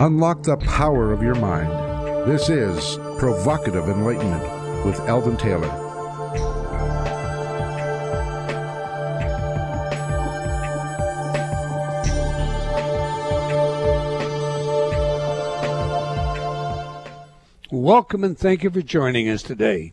[0.00, 1.68] Unlock the power of your mind.
[2.26, 4.42] This is Provocative Enlightenment
[4.86, 5.68] with Eldon Taylor.
[17.70, 19.92] Welcome and thank you for joining us today.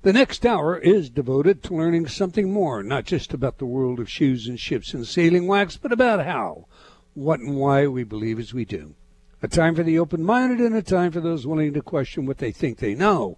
[0.00, 4.08] The next hour is devoted to learning something more, not just about the world of
[4.08, 6.68] shoes and ships and sealing wax, but about how,
[7.12, 8.94] what, and why we believe as we do.
[9.42, 12.38] A time for the open minded and a time for those willing to question what
[12.38, 13.36] they think they know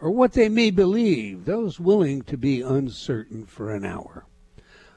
[0.00, 4.24] or what they may believe, those willing to be uncertain for an hour.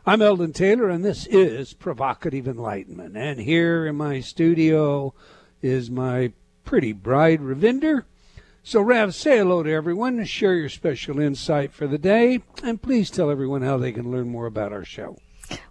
[0.06, 3.18] I'm Eldon Taylor, and this is Provocative Enlightenment.
[3.18, 5.14] And here in my studio
[5.62, 6.32] is my
[6.64, 8.06] pretty bride, Ravinder.
[8.64, 13.12] So, Rav, say hello to everyone, share your special insight for the day, and please
[13.12, 15.18] tell everyone how they can learn more about our show.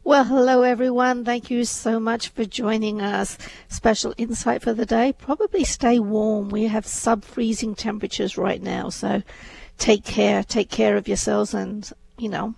[0.04, 1.24] Well, hello everyone.
[1.24, 3.36] Thank you so much for joining us.
[3.68, 5.12] Special insight for the day.
[5.12, 6.48] Probably stay warm.
[6.48, 8.88] We have sub freezing temperatures right now.
[8.88, 9.22] So
[9.76, 10.42] take care.
[10.42, 12.54] Take care of yourselves and, you know,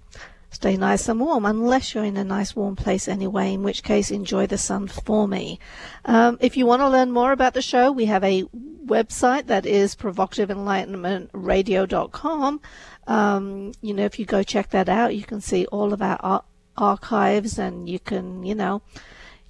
[0.51, 4.11] stay nice and warm unless you're in a nice warm place anyway, in which case
[4.11, 5.59] enjoy the sun for me.
[6.05, 8.45] Um, if you want to learn more about the show, we have a
[8.87, 12.61] website that is provocativeenlightenmentradio.com.
[13.07, 16.43] Um, you know, if you go check that out, you can see all of our
[16.81, 18.83] archives and you can, you know,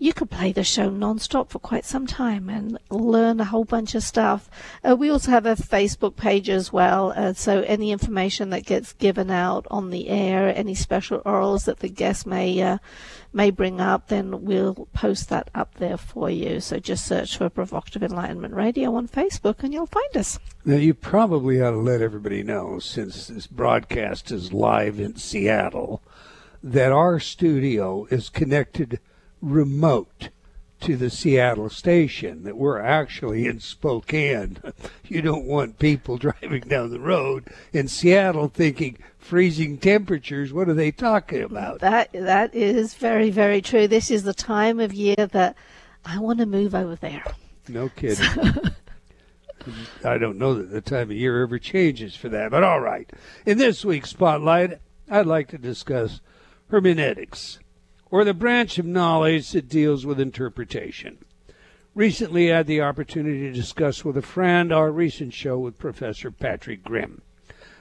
[0.00, 3.94] you could play the show non-stop for quite some time and learn a whole bunch
[3.94, 4.48] of stuff.
[4.82, 8.94] Uh, we also have a Facebook page as well, uh, so any information that gets
[8.94, 12.78] given out on the air, any special orals that the guest may uh,
[13.32, 16.60] may bring up, then we'll post that up there for you.
[16.60, 20.38] So just search for Provocative Enlightenment Radio on Facebook and you'll find us.
[20.64, 26.02] Now you probably ought to let everybody know, since this broadcast is live in Seattle
[26.62, 29.00] that our studio is connected
[29.40, 30.28] remote
[30.80, 34.58] to the Seattle station, that we're actually in Spokane.
[35.06, 40.52] You don't want people driving down the road in Seattle thinking freezing temperatures.
[40.52, 41.80] What are they talking about?
[41.80, 43.88] That that is very very true.
[43.88, 45.56] This is the time of year that
[46.04, 47.24] I want to move over there.
[47.68, 48.24] No kidding.
[50.04, 53.10] I don't know that the time of year ever changes for that, but all right.
[53.44, 54.78] In this week's spotlight,
[55.10, 56.20] I'd like to discuss
[56.70, 57.58] hermeneutics,
[58.10, 61.18] or the branch of knowledge that deals with interpretation.
[61.96, 66.30] Recently, I had the opportunity to discuss with a friend our recent show with Professor
[66.30, 67.22] Patrick Grim.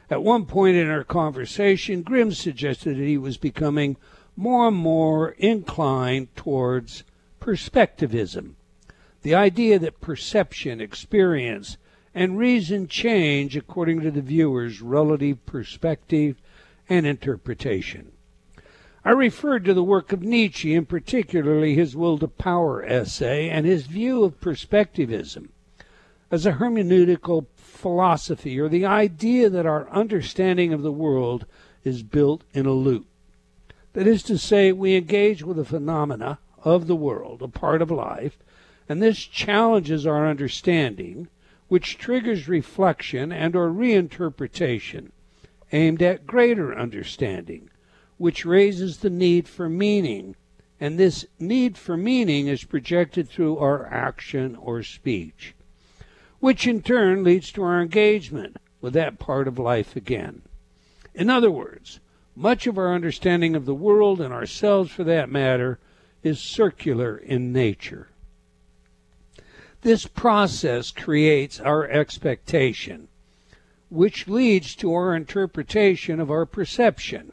[0.09, 3.95] At one point in our conversation, Grim suggested that he was becoming
[4.35, 7.03] more and more inclined towards
[7.39, 8.55] perspectivism,
[9.21, 11.77] the idea that perception, experience,
[12.15, 16.41] and reason change according to the viewer's relative perspective
[16.89, 18.11] and interpretation.
[19.05, 23.65] I referred to the work of Nietzsche, and particularly his Will to Power essay and
[23.65, 25.53] his view of perspectivism
[26.29, 31.45] as a hermeneutical philosophy, or the idea that our understanding of the world
[31.85, 33.05] is built in a loop.
[33.93, 37.89] That is to say, we engage with the phenomena of the world, a part of
[37.89, 38.37] life,
[38.89, 41.29] and this challenges our understanding,
[41.69, 45.11] which triggers reflection and or reinterpretation
[45.71, 47.69] aimed at greater understanding
[48.19, 50.35] which raises the need for meaning.
[50.79, 55.55] And this need for meaning is projected through our action or speech,
[56.39, 60.43] which in turn leads to our engagement with that part of life again.
[61.15, 61.99] In other words,
[62.35, 65.79] much of our understanding of the world and ourselves, for that matter,
[66.21, 68.09] is circular in nature.
[69.81, 73.07] This process creates our expectation,
[73.89, 77.31] which leads to our interpretation of our perception,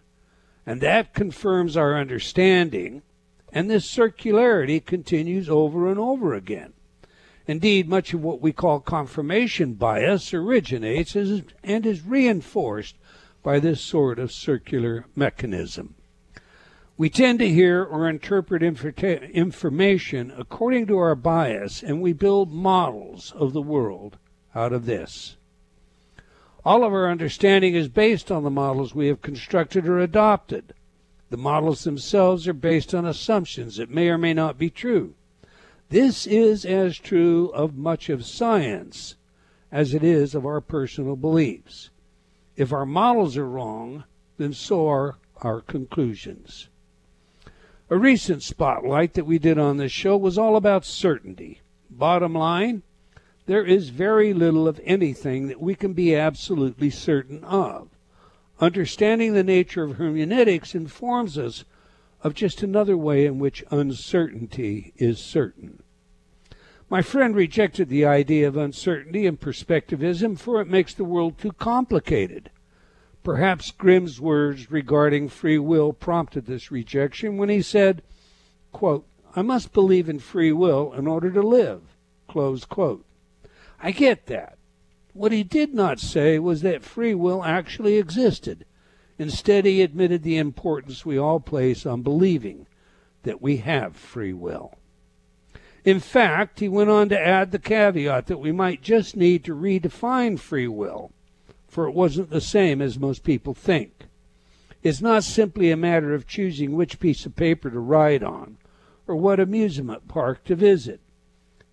[0.66, 3.02] and that confirms our understanding,
[3.52, 6.72] and this circularity continues over and over again.
[7.46, 12.96] Indeed, much of what we call confirmation bias originates and is reinforced
[13.44, 15.94] by this sort of circular mechanism.
[16.98, 23.32] We tend to hear or interpret information according to our bias, and we build models
[23.36, 24.18] of the world
[24.54, 25.36] out of this.
[26.66, 30.74] All of our understanding is based on the models we have constructed or adopted.
[31.30, 35.14] The models themselves are based on assumptions that may or may not be true.
[35.90, 39.14] This is as true of much of science
[39.70, 41.90] as it is of our personal beliefs.
[42.56, 44.02] If our models are wrong,
[44.36, 46.68] then so are our conclusions.
[47.90, 51.60] A recent spotlight that we did on this show was all about certainty.
[51.88, 52.82] Bottom line,
[53.46, 57.88] there is very little of anything that we can be absolutely certain of.
[58.60, 61.64] Understanding the nature of hermeneutics informs us
[62.22, 65.82] of just another way in which uncertainty is certain.
[66.88, 71.52] My friend rejected the idea of uncertainty and perspectivism, for it makes the world too
[71.52, 72.50] complicated.
[73.22, 78.02] Perhaps Grim's words regarding free will prompted this rejection when he said,
[78.72, 81.82] quote, I must believe in free will in order to live.
[82.28, 83.05] Close quote.
[83.80, 84.58] I get that.
[85.12, 88.64] What he did not say was that free will actually existed.
[89.18, 92.66] Instead, he admitted the importance we all place on believing
[93.22, 94.74] that we have free will.
[95.84, 99.54] In fact, he went on to add the caveat that we might just need to
[99.54, 101.12] redefine free will,
[101.68, 104.06] for it wasn't the same as most people think.
[104.82, 108.58] It's not simply a matter of choosing which piece of paper to write on
[109.06, 111.00] or what amusement park to visit.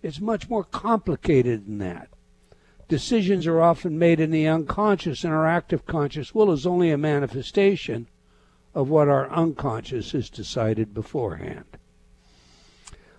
[0.04, 2.10] It's much more complicated than that.
[2.88, 6.98] Decisions are often made in the unconscious, and our active conscious will is only a
[6.98, 8.08] manifestation
[8.74, 11.78] of what our unconscious has decided beforehand.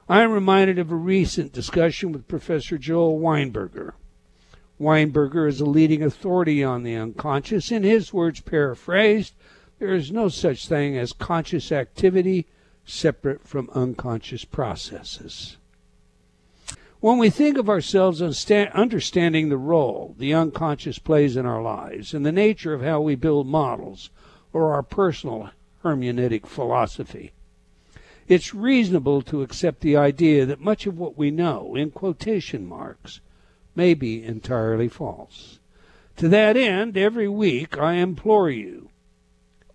[0.07, 3.93] I am reminded of a recent discussion with Professor Joel Weinberger.
[4.79, 7.71] Weinberger is a leading authority on the unconscious.
[7.71, 9.33] In his words, paraphrased,
[9.79, 12.45] there is no such thing as conscious activity
[12.85, 15.57] separate from unconscious processes.
[17.06, 22.25] When we think of ourselves understanding the role the unconscious plays in our lives and
[22.25, 24.10] the nature of how we build models
[24.52, 25.52] or our personal
[25.84, 27.34] hermeneutic philosophy,
[28.28, 33.22] it's reasonable to accept the idea that much of what we know, in quotation marks,
[33.75, 35.60] may be entirely false.
[36.16, 38.90] To that end, every week I implore you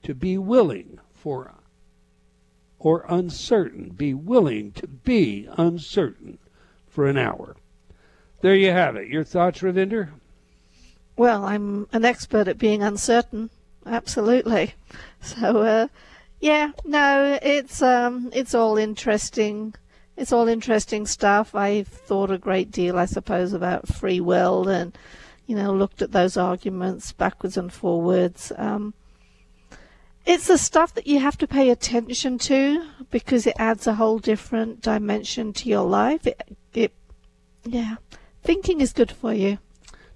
[0.02, 1.54] to be willing for
[2.80, 6.40] or uncertain, be willing to be uncertain
[6.90, 7.56] for an hour.
[8.42, 9.08] There you have it.
[9.08, 10.10] Your thoughts, Ravinder?
[11.16, 13.50] Well, I'm an expert at being uncertain.
[13.86, 14.74] Absolutely.
[15.22, 15.88] So, uh,
[16.40, 19.74] yeah, no, it's um, it's all interesting.
[20.16, 21.54] It's all interesting stuff.
[21.54, 24.96] I've thought a great deal, I suppose, about free will, and
[25.46, 28.50] you know, looked at those arguments backwards and forwards.
[28.56, 28.94] Um,
[30.24, 34.18] it's the stuff that you have to pay attention to because it adds a whole
[34.18, 36.26] different dimension to your life.
[36.26, 36.56] It,
[37.64, 37.96] yeah,
[38.42, 39.58] thinking is good for you.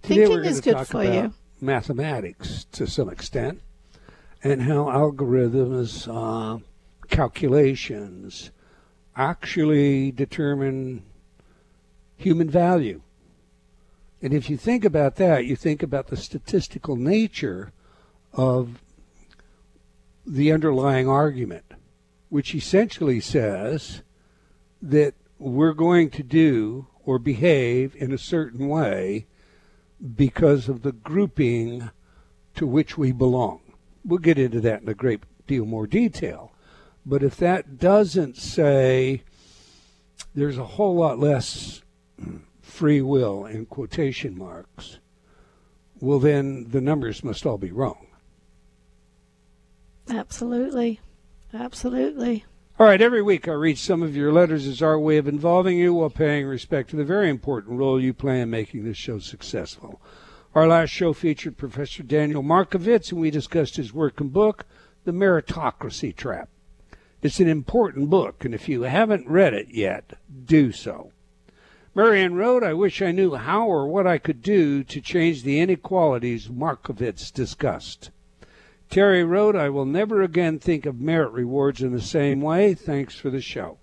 [0.02, 1.32] Today thinking is good for you.
[1.61, 3.61] Mathematics to some extent
[4.43, 6.58] and how algorithms, uh,
[7.08, 8.50] calculations
[9.17, 11.02] actually determine
[12.17, 13.00] human value.
[14.20, 17.73] And if you think about that, you think about the statistical nature
[18.32, 18.82] of
[20.26, 21.64] the underlying argument,
[22.31, 24.02] which essentially says
[24.81, 29.27] that we're going to do or behave in a certain way
[30.17, 31.91] because of the grouping
[32.55, 33.61] to which we belong
[34.05, 36.53] we'll get into that in a great deal more detail.
[37.06, 39.23] But if that doesn't say
[40.35, 41.83] there's a whole lot less
[42.62, 44.99] free will in quotation marks,
[46.01, 48.06] well, then the numbers must all be wrong.
[50.09, 51.01] Absolutely.
[51.53, 52.45] Absolutely.
[52.76, 55.79] All right, every week I read some of your letters as our way of involving
[55.79, 59.21] you while paying respect to the very important role you play in making this show
[59.21, 60.03] successful.
[60.56, 64.67] Our last show featured Professor Daniel Markovits, and we discussed his work and book,
[65.05, 66.49] The Meritocracy Trap.
[67.23, 71.13] It's an important book, and if you haven't read it yet, do so.
[71.94, 75.60] Marianne wrote, I wish I knew how or what I could do to change the
[75.60, 78.10] inequalities Markovits discussed.
[78.91, 82.74] Terry wrote, I will never again think of merit rewards in the same way.
[82.74, 83.79] Thanks for the show.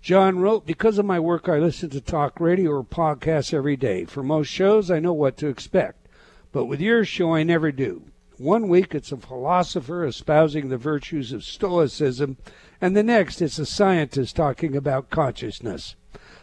[0.00, 4.04] John wrote, Because of my work, I listen to talk radio or podcasts every day.
[4.04, 6.08] For most shows, I know what to expect.
[6.52, 8.04] But with your show, I never do.
[8.36, 12.36] One week, it's a philosopher espousing the virtues of Stoicism,
[12.80, 15.96] and the next, it's a scientist talking about consciousness.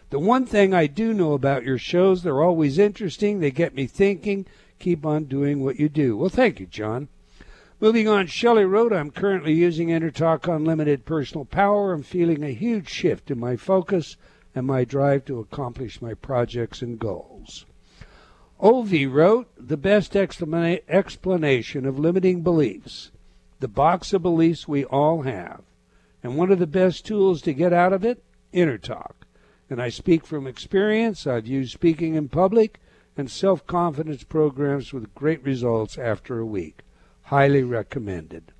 [0.09, 3.39] The one thing I do know about your shows, they're always interesting.
[3.39, 4.45] They get me thinking.
[4.79, 6.17] Keep on doing what you do.
[6.17, 7.09] Well, thank you, John.
[7.81, 11.93] Moving on, Shelley wrote, I'm currently using InnerTalk Unlimited Personal Power.
[11.93, 14.17] I'm feeling a huge shift in my focus
[14.53, 17.65] and my drive to accomplish my projects and goals.
[18.61, 23.09] Ovi wrote, the best explanation of limiting beliefs,
[23.59, 25.63] the box of beliefs we all have.
[26.21, 28.23] And one of the best tools to get out of it,
[28.53, 29.13] InnerTalk.
[29.71, 31.25] And I speak from experience.
[31.25, 32.79] I've used speaking in public
[33.17, 36.83] and self confidence programs with great results after a week.
[37.23, 38.51] Highly recommended.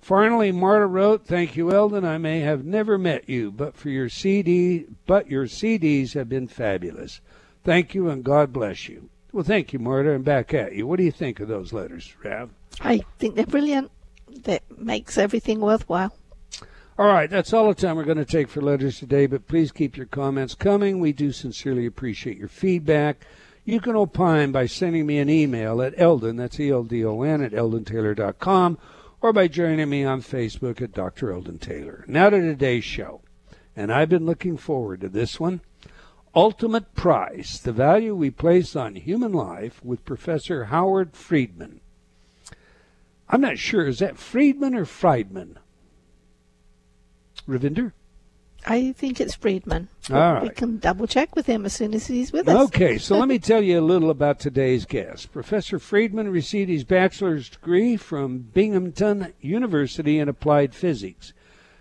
[0.00, 2.04] Finally, Marta wrote, "Thank you, Eldon.
[2.04, 6.46] I may have never met you, but for your CD, but your CDs have been
[6.46, 7.20] fabulous.
[7.64, 10.86] Thank you, and God bless you." Well, thank you, Marta, and back at you.
[10.86, 12.50] What do you think of those letters, Rav?
[12.80, 13.90] I think they're brilliant.
[14.44, 16.14] That makes everything worthwhile.
[16.98, 19.70] All right, that's all the time we're going to take for letters today, but please
[19.70, 20.98] keep your comments coming.
[20.98, 23.24] We do sincerely appreciate your feedback.
[23.68, 27.20] You can opine by sending me an email at Eldon, that's E L D O
[27.20, 28.78] N, at eldontaylor.com,
[29.20, 31.30] or by joining me on Facebook at Dr.
[31.30, 32.02] Eldon Taylor.
[32.08, 33.20] Now to today's show.
[33.76, 35.60] And I've been looking forward to this one.
[36.34, 41.82] Ultimate Price The Value We Place on Human Life with Professor Howard Friedman.
[43.28, 45.58] I'm not sure, is that Friedman or Friedman?
[47.46, 47.92] Ravinder?
[48.66, 49.88] I think it's Friedman.
[50.10, 50.42] All right.
[50.42, 52.66] We can double check with him as soon as he's with us.
[52.66, 55.32] Okay, so let me tell you a little about today's guest.
[55.32, 61.32] Professor Friedman received his bachelor's degree from Binghamton University in applied physics.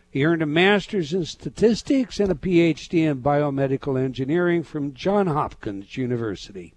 [0.09, 5.97] He earned a master's in statistics and a PhD in biomedical engineering from Johns Hopkins
[5.97, 6.73] University.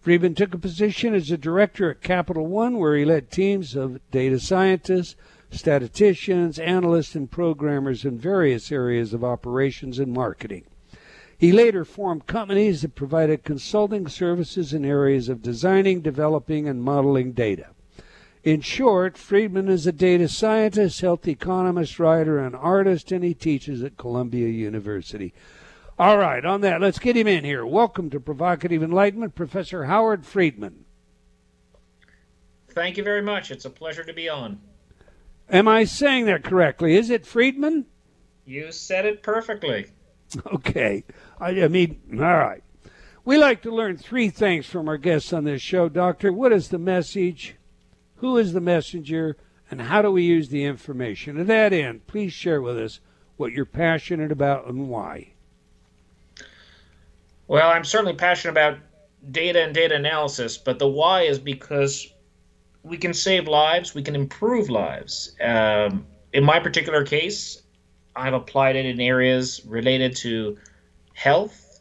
[0.00, 4.00] Friedman took a position as a director at Capital One, where he led teams of
[4.10, 5.16] data scientists,
[5.50, 10.64] statisticians, analysts, and programmers in various areas of operations and marketing.
[11.38, 17.32] He later formed companies that provided consulting services in areas of designing, developing, and modeling
[17.32, 17.68] data.
[18.42, 23.82] In short, Friedman is a data scientist, health economist, writer, and artist, and he teaches
[23.82, 25.32] at Columbia University.
[25.98, 27.66] All right, on that, let's get him in here.
[27.66, 30.84] Welcome to Provocative Enlightenment, Professor Howard Friedman.
[32.70, 33.50] Thank you very much.
[33.50, 34.60] It's a pleasure to be on.
[35.50, 36.94] Am I saying that correctly?
[36.94, 37.86] Is it Friedman?
[38.44, 39.86] You said it perfectly.
[40.46, 41.04] Okay.
[41.40, 42.62] I, I mean, all right.
[43.24, 46.30] We like to learn three things from our guests on this show, Doctor.
[46.30, 47.56] What is the message?
[48.16, 49.38] Who is the messenger?
[49.70, 51.36] And how do we use the information?
[51.36, 53.00] To that end, please share with us
[53.38, 55.32] what you're passionate about and why.
[57.46, 58.78] Well, I'm certainly passionate about
[59.30, 62.12] data and data analysis, but the why is because
[62.82, 65.34] we can save lives, we can improve lives.
[65.40, 67.62] Um, in my particular case,
[68.14, 70.58] I've applied it in areas related to
[71.14, 71.80] health,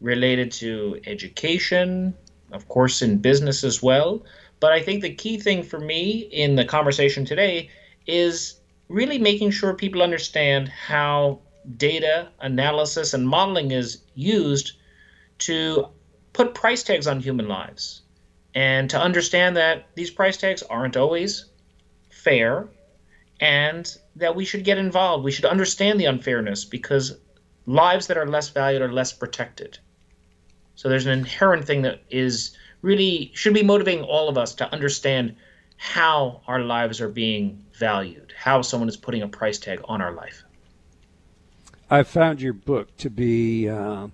[0.00, 2.14] related to education,
[2.52, 4.24] of course, in business as well.
[4.60, 7.70] But I think the key thing for me in the conversation today
[8.06, 11.40] is really making sure people understand how
[11.76, 14.72] data analysis and modeling is used
[15.38, 15.88] to
[16.32, 18.02] put price tags on human lives
[18.54, 21.46] and to understand that these price tags aren't always
[22.10, 22.68] fair
[23.40, 25.24] and that we should get involved.
[25.24, 27.18] We should understand the unfairness because
[27.66, 29.78] lives that are less valued are less protected.
[30.74, 34.72] So there's an inherent thing that is really should be motivating all of us to
[34.72, 35.36] understand
[35.76, 40.12] how our lives are being valued, how someone is putting a price tag on our
[40.12, 40.44] life.
[41.90, 44.08] I found your book to be uh,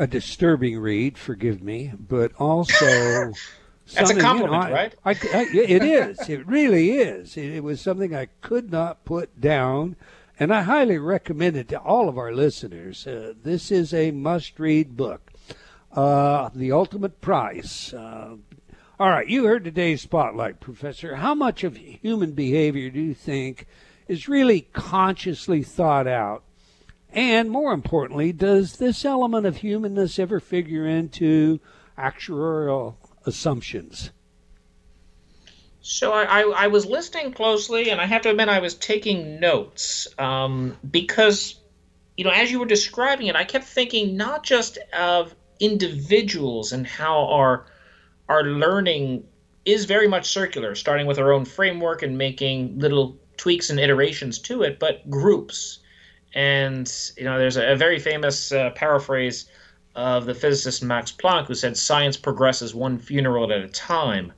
[0.00, 3.32] a disturbing read, forgive me, but also.
[3.92, 4.94] That's a compliment, you know, I, right?
[5.04, 6.18] I, I, it is.
[6.28, 7.36] It really is.
[7.36, 9.96] It, it, was something I could not put down,
[10.38, 13.06] and I highly recommend it to all of our listeners.
[13.06, 15.32] Uh, this is a must-read book.
[15.92, 17.92] Uh, the Ultimate Price.
[17.92, 18.36] Uh,
[18.98, 21.16] all right, you heard today's spotlight, Professor.
[21.16, 23.66] How much of human behavior do you think
[24.08, 26.44] is really consciously thought out?
[27.12, 31.60] And more importantly, does this element of humanness ever figure into
[31.98, 32.94] actuarial
[33.26, 34.10] assumptions?
[35.82, 39.40] So I, I, I, was listening closely, and I have to admit I was taking
[39.40, 41.58] notes um, because,
[42.16, 46.86] you know, as you were describing it, I kept thinking not just of individuals and
[46.86, 47.66] how our
[48.28, 49.24] our learning
[49.64, 54.38] is very much circular, starting with our own framework and making little tweaks and iterations
[54.38, 55.78] to it, but groups.
[56.34, 59.46] And you know, there's a, a very famous uh, paraphrase
[59.96, 64.32] of the physicist Max Planck, who said, "Science progresses one funeral at a time."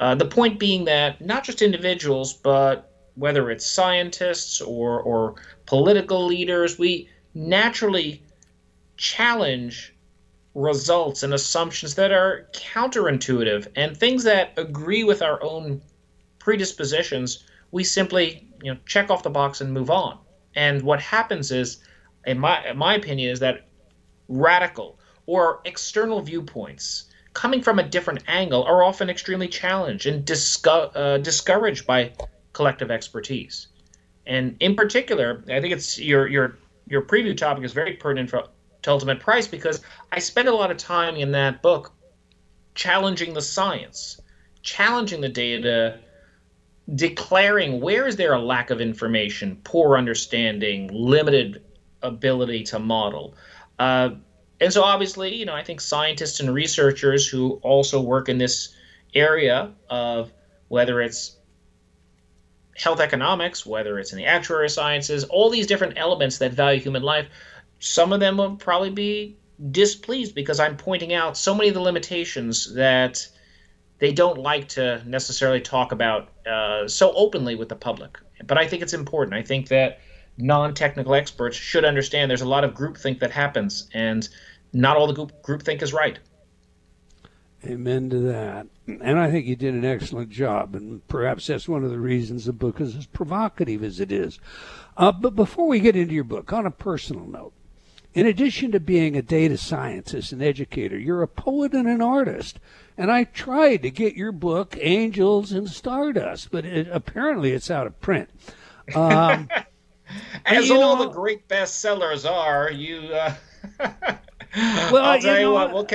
[0.00, 5.34] Uh, the point being that not just individuals, but whether it's scientists or or
[5.66, 8.22] political leaders, we naturally
[8.96, 9.94] challenge
[10.54, 15.82] results and assumptions that are counterintuitive and things that agree with our own
[16.38, 17.44] predispositions.
[17.72, 20.18] We simply, you know, check off the box and move on.
[20.56, 21.78] And what happens is,
[22.26, 23.66] in my in my opinion, is that
[24.28, 30.90] radical or external viewpoints coming from a different angle are often extremely challenged and disco-
[30.94, 32.10] uh, discouraged by
[32.54, 33.68] collective expertise.
[34.26, 36.56] And in particular, I think it's your your
[36.88, 38.44] your preview topic is very pertinent for
[38.82, 41.92] to Ultimate Price because I spend a lot of time in that book
[42.74, 44.20] challenging the science,
[44.62, 45.98] challenging the data,
[46.94, 51.62] declaring where is there a lack of information, poor understanding, limited
[52.02, 53.34] ability to model.
[53.78, 54.10] Uh,
[54.60, 58.74] and so, obviously, you know, I think scientists and researchers who also work in this
[59.14, 60.32] area of
[60.68, 61.36] whether it's
[62.76, 67.02] health economics, whether it's in the actuarial sciences, all these different elements that value human
[67.02, 67.28] life,
[67.78, 69.36] some of them will probably be
[69.70, 73.26] displeased because I'm pointing out so many of the limitations that
[73.98, 78.18] they don't like to necessarily talk about uh, so openly with the public.
[78.46, 79.34] But I think it's important.
[79.34, 80.00] I think that
[80.38, 84.28] non-technical experts should understand there's a lot of groupthink that happens, and
[84.72, 86.18] not all the group groupthink is right.
[87.64, 88.66] Amen to that.
[88.86, 92.44] And I think you did an excellent job, and perhaps that's one of the reasons
[92.44, 94.38] the book is as provocative as it is.
[94.96, 97.52] Uh, but before we get into your book, on a personal note,
[98.16, 102.58] in addition to being a data scientist and educator, you're a poet and an artist.
[102.96, 107.86] And I tried to get your book, Angels and Stardust, but it, apparently it's out
[107.86, 108.30] of print.
[108.94, 109.50] Um,
[110.46, 113.00] As all know, the great bestsellers are, you.
[113.00, 113.34] Uh,
[114.90, 115.86] well, I'll tell you, you what, we'll,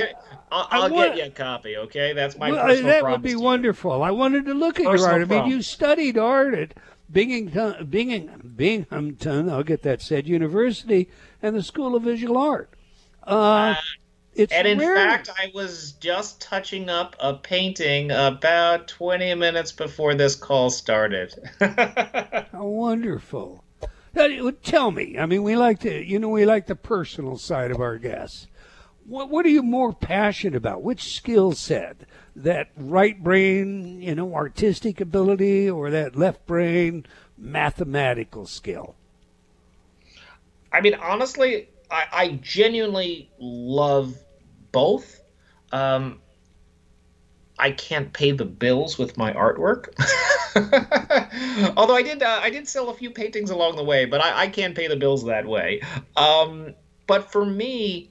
[0.52, 1.76] I'll, I'll want, get you a copy.
[1.76, 4.00] Okay, that's my well, personal That would be wonderful.
[4.00, 5.32] I wanted to look at personal your art.
[5.32, 6.74] I mean, you studied art at
[7.10, 9.50] Binghamton, Bingham, Binghamton.
[9.50, 10.28] I'll get that said.
[10.28, 11.08] University
[11.42, 12.70] and the School of Visual Art.
[13.26, 13.74] Uh, uh,
[14.34, 14.94] it's and in rare.
[14.94, 21.34] fact, I was just touching up a painting about 20 minutes before this call started.
[21.60, 23.64] How wonderful.
[24.62, 27.80] Tell me, I mean, we like to, you know, we like the personal side of
[27.80, 28.46] our guests.
[29.04, 30.82] What, what are you more passionate about?
[30.82, 32.02] Which skill set?
[32.36, 37.04] That right brain, you know, artistic ability, or that left brain
[37.36, 38.94] mathematical skill?
[40.72, 44.16] I mean, honestly, I, I genuinely love
[44.72, 45.20] both.
[45.70, 46.20] Um,
[47.58, 49.88] I can't pay the bills with my artwork.
[51.76, 54.42] Although I did, uh, I did sell a few paintings along the way, but I,
[54.42, 55.82] I can't pay the bills that way.
[56.16, 56.74] Um,
[57.06, 58.10] but for me,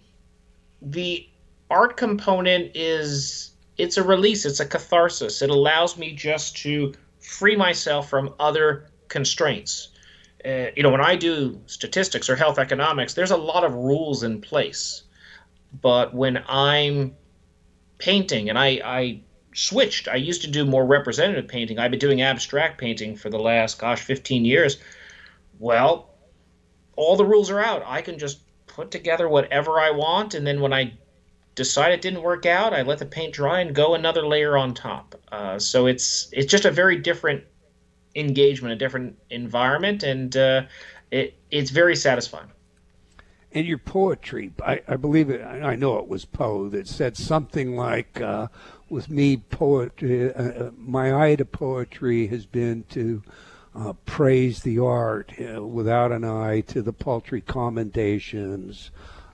[0.81, 1.27] the
[1.69, 5.41] art component is it's a release, it's a catharsis.
[5.41, 9.90] It allows me just to free myself from other constraints.
[10.45, 14.23] Uh, you know, when I do statistics or health economics, there's a lot of rules
[14.23, 15.03] in place.
[15.81, 17.15] But when I'm
[17.97, 19.21] painting, and I, I
[19.53, 21.79] switched, I used to do more representative painting.
[21.79, 24.77] I've been doing abstract painting for the last, gosh, 15 years.
[25.59, 26.09] Well,
[26.95, 27.83] all the rules are out.
[27.85, 30.93] I can just put together whatever I want, and then when I
[31.55, 34.73] decide it didn't work out, I let the paint dry and go another layer on
[34.73, 35.15] top.
[35.31, 37.43] Uh, so it's it's just a very different
[38.15, 40.63] engagement, a different environment, and uh,
[41.11, 42.49] it it's very satisfying.
[43.53, 45.43] And your poetry, I, I believe it.
[45.43, 48.47] I know it was Poe that said something like, uh,
[48.89, 53.23] "With me, poetry, uh, uh, my eye to poetry has been to."
[53.73, 58.91] Uh, praise the art uh, without an eye to the paltry commendations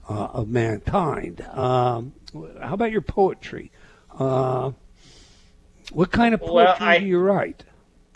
[0.08, 1.42] uh, of mankind.
[1.42, 2.14] Um,
[2.62, 3.72] how about your poetry?
[4.12, 4.72] Uh,
[5.92, 7.64] what kind of poetry well, I, do you write?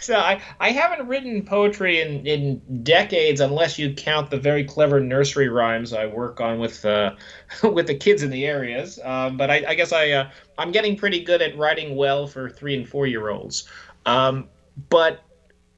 [0.00, 5.00] so I, I haven't written poetry in, in decades unless you count the very clever
[5.00, 7.14] nursery rhymes I work on with uh,
[7.62, 8.98] with the kids in the areas.
[9.04, 12.48] Um, but I, I, guess I uh, I'm getting pretty good at writing well for
[12.48, 13.68] three and four year olds.
[14.06, 14.48] Um,
[14.88, 15.20] but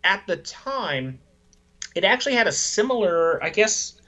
[0.04, 1.18] at the time,
[1.94, 4.00] it actually had a similar, I guess,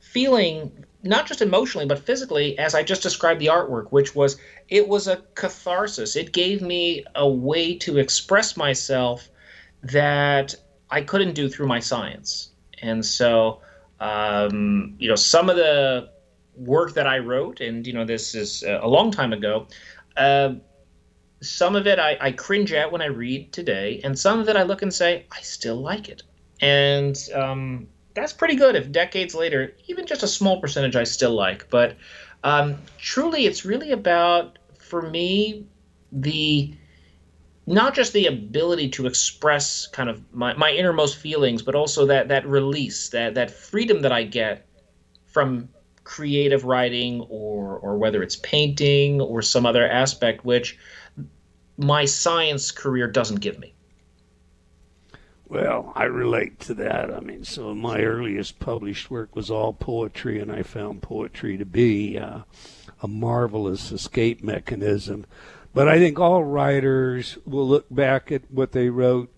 [0.00, 4.36] feeling not just emotionally but physically as i just described the artwork which was
[4.68, 9.30] it was a catharsis it gave me a way to express myself
[9.82, 10.54] that
[10.90, 12.50] I couldn't do through my science.
[12.82, 13.60] And so,
[14.00, 16.10] um, you know, some of the
[16.56, 19.66] work that I wrote, and, you know, this is a long time ago,
[20.16, 20.54] uh,
[21.42, 24.56] some of it I, I, cringe at when I read today, and some of it
[24.56, 26.22] I look and say, I still like it.
[26.60, 31.32] And um, that's pretty good if decades later, even just a small percentage I still
[31.32, 31.70] like.
[31.70, 31.96] But
[32.44, 35.66] um, truly, it's really about, for me,
[36.12, 36.74] the
[37.70, 42.28] not just the ability to express kind of my, my innermost feelings, but also that
[42.28, 44.66] that release, that that freedom that I get
[45.26, 45.68] from
[46.02, 50.78] creative writing or or whether it's painting or some other aspect which
[51.76, 53.72] my science career doesn't give me.
[55.46, 57.12] Well, I relate to that.
[57.12, 61.64] I mean, so my earliest published work was all poetry, and I found poetry to
[61.64, 62.40] be uh,
[63.02, 65.26] a marvelous escape mechanism
[65.72, 69.30] but I think all writers will look back at what they wrote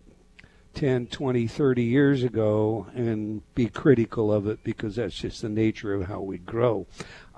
[0.74, 5.94] 10, 20, 30 years ago and be critical of it because that's just the nature
[5.94, 6.86] of how we grow.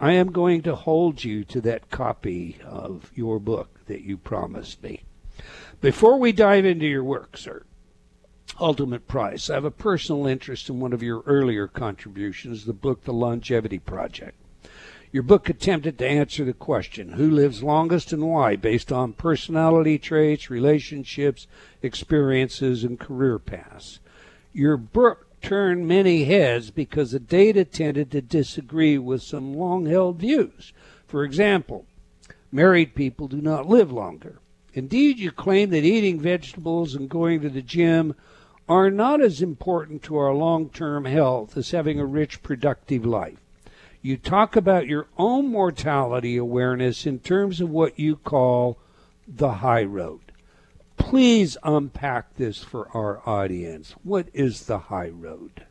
[0.00, 4.83] I am going to hold you to that copy of your book that you promised
[4.83, 5.02] me.
[5.80, 7.64] Before we dive into your work, sir,
[8.61, 13.04] Ultimate Price, I have a personal interest in one of your earlier contributions, the book
[13.04, 14.37] The Longevity Project.
[15.14, 19.96] Your book attempted to answer the question who lives longest and why based on personality
[19.96, 21.46] traits, relationships,
[21.83, 24.00] experiences, and career paths.
[24.53, 30.18] Your book turned many heads because the data tended to disagree with some long held
[30.18, 30.72] views.
[31.07, 31.87] For example,
[32.50, 34.40] married people do not live longer.
[34.72, 38.16] Indeed, you claim that eating vegetables and going to the gym
[38.68, 43.43] are not as important to our long term health as having a rich, productive life.
[44.05, 48.77] You talk about your own mortality awareness in terms of what you call
[49.27, 50.21] the high road.
[50.99, 53.95] Please unpack this for our audience.
[54.03, 55.64] What is the high road?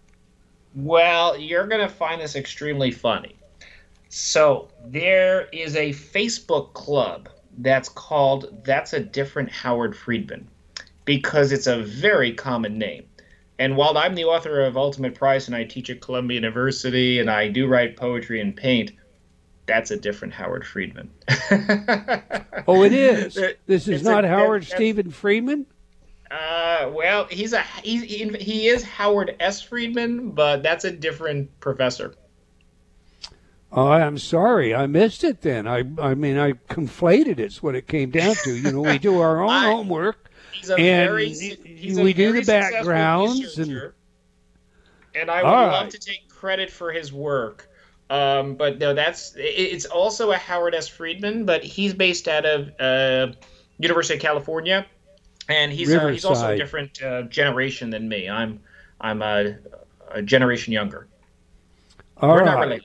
[0.73, 3.35] Well, you're going to find this extremely funny.
[4.09, 10.47] So, there is a Facebook club that's called That's a Different Howard Friedman
[11.05, 13.05] because it's a very common name.
[13.59, 17.29] And while I'm the author of Ultimate Price and I teach at Columbia University and
[17.29, 18.91] I do write poetry and paint,
[19.65, 21.11] that's a different Howard Friedman.
[22.67, 23.39] oh, it is.
[23.65, 25.67] This is not a, Howard Stephen Friedman.
[26.29, 29.61] Uh, well, he's a he, he is Howard S.
[29.61, 32.15] Friedman, but that's a different professor.
[33.71, 35.41] Oh, I'm sorry, I missed it.
[35.41, 37.39] Then I I mean I conflated.
[37.39, 38.55] It's what it came down to.
[38.55, 40.22] You know, we do our own I, homework
[40.53, 43.93] he's a and very, he's we do the backgrounds and.
[45.15, 47.69] And I would love to take credit for his work.
[48.09, 50.87] Um, but no, that's it's also a Howard S.
[50.87, 53.33] Friedman, but he's based out of uh,
[53.79, 54.85] University of California,
[55.47, 58.29] and he's uh, he's also a different uh, generation than me.
[58.29, 58.59] I'm
[58.99, 59.55] I'm a,
[60.11, 61.07] a generation younger.
[62.17, 62.81] All We're right.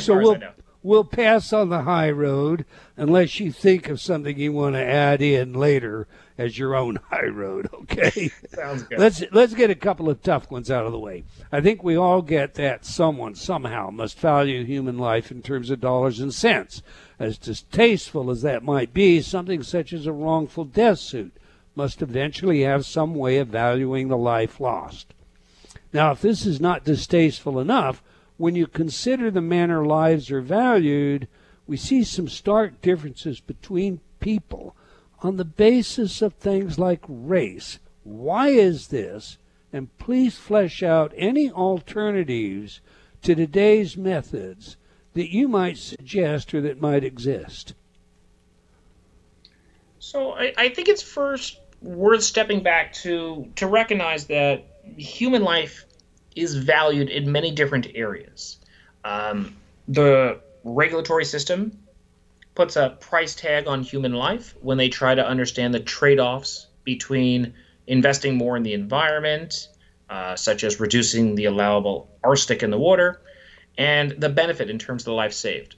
[0.00, 0.38] so we'll
[0.82, 2.64] we'll pass on the high road
[2.96, 7.26] unless you think of something you want to add in later as your own high
[7.26, 7.68] road.
[7.72, 8.30] Okay.
[8.54, 8.98] Sounds good.
[8.98, 11.24] Let's let's get a couple of tough ones out of the way.
[11.52, 15.80] I think we all get that someone somehow must value human life in terms of
[15.80, 16.82] dollars and cents.
[17.18, 21.32] As distasteful as that might be, something such as a wrongful death suit
[21.76, 25.14] must eventually have some way of valuing the life lost.
[25.92, 28.02] Now, if this is not distasteful enough,
[28.36, 31.28] when you consider the manner lives are valued,
[31.66, 34.74] we see some stark differences between people
[35.24, 37.78] on the basis of things like race.
[38.04, 39.38] Why is this?
[39.72, 42.80] And please flesh out any alternatives
[43.22, 44.76] to today's methods
[45.14, 47.74] that you might suggest or that might exist.
[49.98, 54.64] So I, I think it's first worth stepping back to to recognize that
[54.96, 55.86] human life
[56.36, 58.58] is valued in many different areas.
[59.04, 59.56] Um,
[59.88, 61.78] the regulatory system
[62.54, 66.66] puts a price tag on human life when they try to understand the trade offs
[66.84, 67.54] between
[67.86, 69.68] investing more in the environment,
[70.08, 73.20] uh, such as reducing the allowable arsenic in the water,
[73.76, 75.76] and the benefit in terms of the life saved.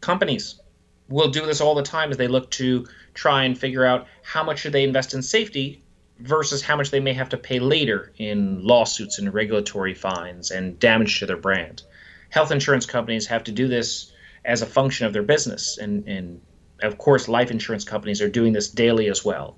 [0.00, 0.60] Companies
[1.08, 4.42] will do this all the time as they look to try and figure out how
[4.42, 5.82] much should they invest in safety
[6.20, 10.78] versus how much they may have to pay later in lawsuits and regulatory fines and
[10.78, 11.82] damage to their brand.
[12.30, 14.12] Health insurance companies have to do this
[14.44, 15.78] as a function of their business.
[15.78, 16.40] And, and
[16.82, 19.56] of course, life insurance companies are doing this daily as well.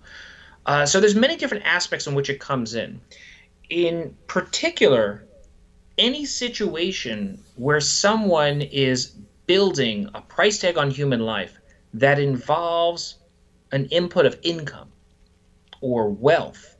[0.66, 3.00] Uh, so there's many different aspects in which it comes in.
[3.70, 5.24] In particular,
[5.98, 9.12] any situation where someone is
[9.46, 11.58] building a price tag on human life
[11.94, 13.16] that involves
[13.72, 14.88] an input of income
[15.80, 16.76] or wealth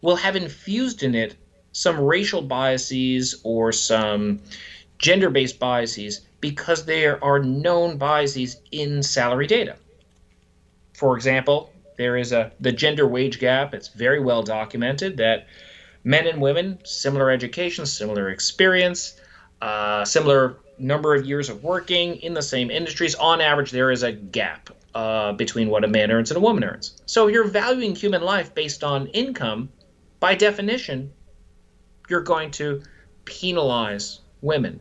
[0.00, 1.36] will have infused in it
[1.72, 4.40] some racial biases or some
[4.98, 9.76] gender based biases because there are known biases in salary data.
[10.92, 13.72] For example, there is a the gender wage gap.
[13.72, 15.46] It's very well documented that
[16.04, 19.18] men and women, similar education, similar experience,
[19.62, 24.02] uh, similar number of years of working in the same industries, on average, there is
[24.02, 27.00] a gap uh, between what a man earns and a woman earns.
[27.06, 29.70] So you're valuing human life based on income.
[30.20, 31.10] By definition,
[32.10, 32.82] you're going to
[33.24, 34.80] penalize women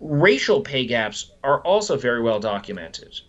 [0.00, 3.20] racial pay gaps are also very well documented.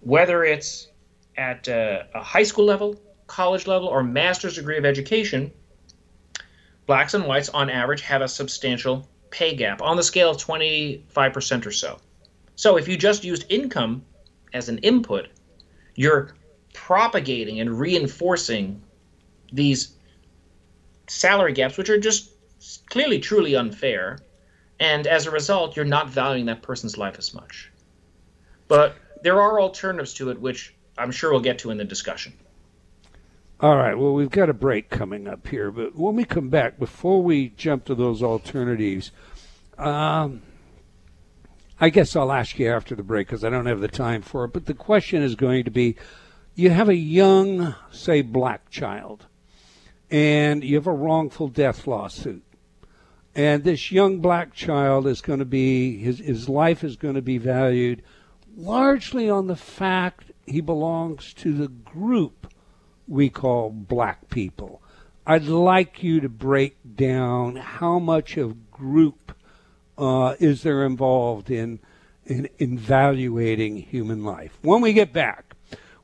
[0.00, 0.88] Whether it's
[1.36, 5.52] at a, high school level, college level, or master's degree of education,
[6.86, 11.66] blacks and whites on average have a substantial pay gap on the scale of 25%
[11.66, 11.98] or so.
[12.56, 14.04] So if you just used income
[14.52, 15.28] as an input,
[15.96, 16.34] you're
[16.72, 18.82] propagating and reinforcing
[19.52, 19.94] these
[21.08, 22.30] salary gaps, which are just
[22.90, 24.18] clearly truly unfair
[24.80, 27.70] and as a result, you're not valuing that person's life as much.
[28.68, 32.32] But there are alternatives to it, which I'm sure we'll get to in the discussion.
[33.60, 33.96] All right.
[33.96, 37.48] Well, we've got a break coming up here, but when we come back, before we
[37.50, 39.12] jump to those alternatives,
[39.78, 40.42] um,
[41.80, 44.44] I guess I'll ask you after the break because I don't have the time for
[44.44, 44.52] it.
[44.52, 45.96] But the question is going to be
[46.54, 49.26] you have a young, say, black child,
[50.10, 52.44] and you have a wrongful death lawsuit.
[53.34, 57.22] And this young black child is going to be, his, his life is going to
[57.22, 58.02] be valued
[58.56, 62.52] largely on the fact he belongs to the group
[63.08, 64.80] we call black people.
[65.26, 69.36] I'd like you to break down how much of group
[69.96, 71.80] uh, is there involved in,
[72.26, 74.58] in evaluating human life.
[74.62, 75.53] When we get back,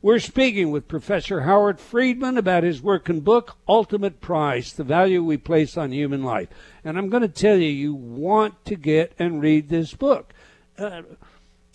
[0.02, 5.22] we're speaking with Professor Howard Friedman about his work and book, Ultimate Price The Value
[5.22, 6.48] We Place on Human Life.
[6.82, 10.32] And I'm going to tell you, you want to get and read this book.
[10.78, 11.02] Uh,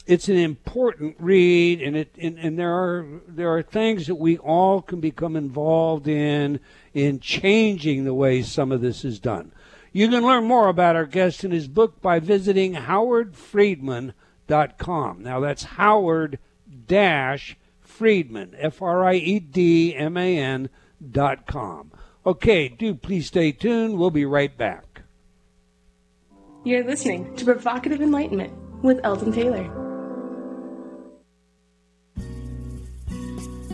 [0.07, 4.39] it's an important read, and it and, and there are there are things that we
[4.39, 6.59] all can become involved in
[6.93, 9.51] in changing the way some of this is done.
[9.91, 15.23] You can learn more about our guest and his book by visiting howardfriedman.com.
[15.23, 16.39] Now that's Howard
[16.88, 17.55] dash
[17.95, 20.69] Friedman, F R I E D M A N
[21.12, 21.91] dot com.
[22.25, 23.97] Okay, do please stay tuned.
[23.97, 25.01] We'll be right back.
[26.63, 28.51] You're listening to Provocative Enlightenment
[28.84, 29.69] with Eldon Taylor.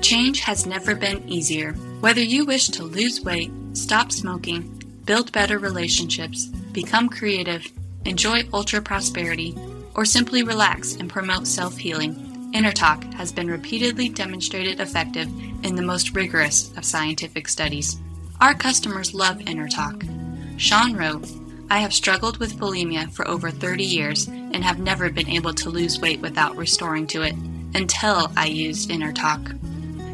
[0.02, 1.74] Change has never been easier.
[2.02, 4.62] Whether you wish to lose weight, stop smoking,
[5.06, 7.66] build better relationships, become creative,
[8.06, 9.56] enjoy ultra prosperity,
[9.96, 15.30] or simply relax and promote self healing, InnerTalk has been repeatedly demonstrated effective
[15.64, 17.98] in the most rigorous of scientific studies.
[18.42, 20.60] Our customers love InnerTalk.
[20.60, 21.28] Sean wrote,
[21.70, 25.70] I have struggled with bulimia for over 30 years and have never been able to
[25.70, 27.36] lose weight without restoring to it
[27.74, 29.58] until I used InnerTalk.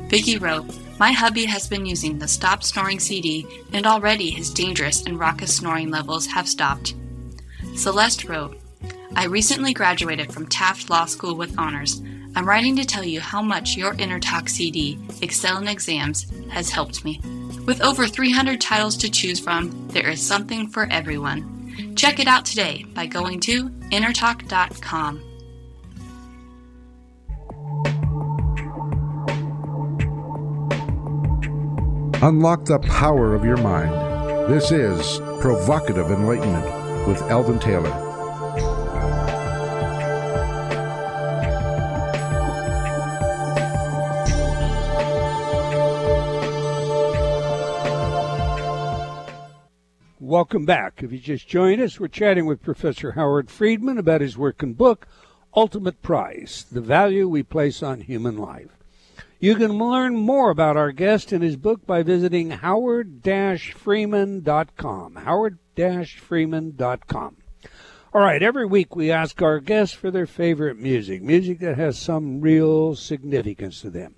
[0.10, 0.66] Vicky wrote,
[1.00, 5.56] My hubby has been using the Stop Snoring CD, and already his dangerous and raucous
[5.56, 6.94] snoring levels have stopped.
[7.76, 8.58] Celeste wrote,
[9.16, 12.02] I recently graduated from Taft Law School with honors.
[12.38, 17.04] I'm writing to tell you how much your InnerTalk CD, Excel in Exams, has helped
[17.04, 17.20] me.
[17.66, 21.96] With over 300 titles to choose from, there is something for everyone.
[21.96, 25.24] Check it out today by going to innertalk.com.
[32.22, 33.92] Unlock the power of your mind.
[34.48, 38.07] This is Provocative Enlightenment with Eldon Taylor.
[50.28, 51.02] Welcome back.
[51.02, 54.78] If you just joined us, we're chatting with Professor Howard Friedman about his work and
[54.78, 55.08] book,
[55.56, 58.72] Ultimate Price The Value We Place on Human Life.
[59.40, 65.16] You can learn more about our guest and his book by visiting howard-friedman.com.
[65.16, 67.38] howard-friedman.com.
[68.14, 71.98] All right, every week we ask our guests for their favorite music, music that has
[71.98, 74.16] some real significance to them.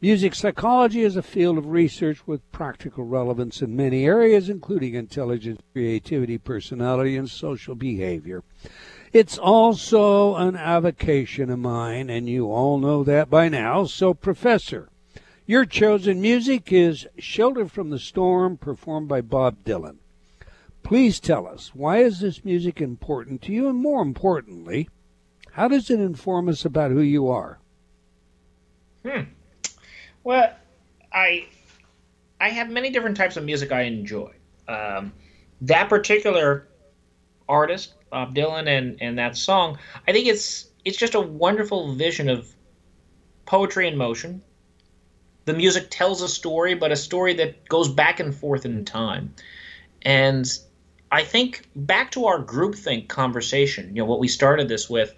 [0.00, 5.60] Music psychology is a field of research with practical relevance in many areas, including intelligence,
[5.72, 8.44] creativity, personality, and social behavior.
[9.12, 13.86] It's also an avocation of mine, and you all know that by now.
[13.86, 14.88] So, Professor,
[15.46, 19.96] your chosen music is Shelter from the Storm, performed by Bob Dylan.
[20.84, 23.68] Please tell us, why is this music important to you?
[23.68, 24.88] And more importantly,
[25.54, 27.58] how does it inform us about who you are?
[29.04, 29.22] Hmm.
[30.24, 30.52] Well,
[31.12, 31.46] I
[32.40, 34.32] I have many different types of music I enjoy.
[34.68, 35.12] Um,
[35.62, 36.66] that particular
[37.48, 39.78] artist Bob Dylan and and that song.
[40.06, 42.54] I think it's it's just a wonderful vision of
[43.46, 44.42] poetry in motion.
[45.44, 49.34] The music tells a story, but a story that goes back and forth in time.
[50.02, 50.46] And
[51.10, 55.14] I think back to our groupthink conversation, you know, what we started this with,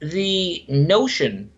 [0.00, 1.50] the notion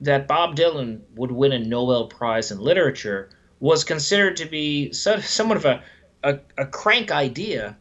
[0.00, 3.30] that Bob Dylan would win a Nobel Prize in literature
[3.60, 5.82] was considered to be somewhat of a,
[6.22, 7.76] a, a crank idea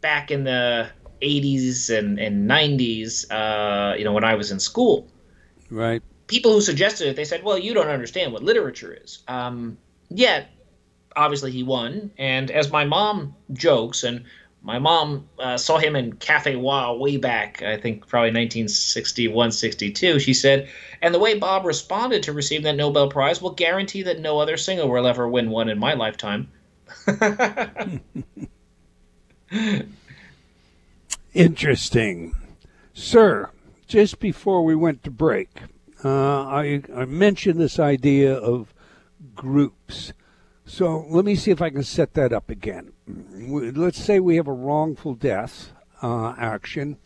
[0.00, 0.88] back in the
[1.20, 5.08] 80s and, and 90s, uh, you know, when I was in school.
[5.70, 6.02] Right.
[6.26, 9.22] People who suggested it, they said, well, you don't understand what literature is.
[9.26, 10.50] Um, yet,
[11.16, 12.12] obviously, he won.
[12.18, 14.24] And as my mom jokes, and
[14.64, 20.18] my mom uh, saw him in Cafe Wha way back, I think probably 1961, 62.
[20.18, 20.70] She said,
[21.02, 24.56] and the way Bob responded to receive that Nobel Prize will guarantee that no other
[24.56, 26.48] singer will ever win one in my lifetime.
[31.34, 32.32] Interesting.
[32.94, 33.50] Sir,
[33.86, 35.50] just before we went to break,
[36.02, 38.72] uh, I, I mentioned this idea of
[39.34, 40.14] groups.
[40.66, 42.92] So let me see if I can set that up again.
[43.06, 45.72] Let's say we have a wrongful death
[46.02, 46.96] uh, action,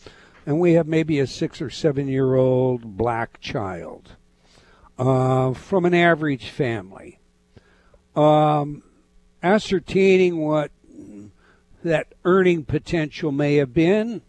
[0.46, 4.16] and we have maybe a six or seven year old black child
[4.96, 7.18] uh, from an average family.
[8.14, 8.84] Um,
[9.42, 10.70] ascertaining what
[11.82, 14.22] that earning potential may have been,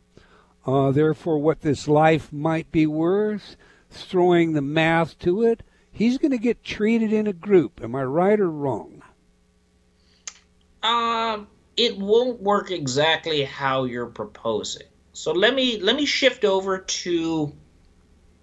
[0.65, 3.55] uh, therefore, what this life might be worth,
[3.89, 7.79] throwing the math to it, he's going to get treated in a group.
[7.83, 9.03] Am I right or wrong?
[10.83, 14.87] Um, it won't work exactly how you're proposing.
[15.13, 17.53] So let me let me shift over to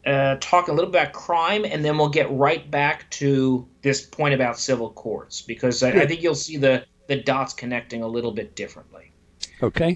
[0.07, 4.03] uh, talk a little bit about crime, and then we'll get right back to this
[4.03, 8.09] point about civil courts because I, I think you'll see the the dots connecting a
[8.09, 9.13] little bit differently.
[9.63, 9.95] Okay.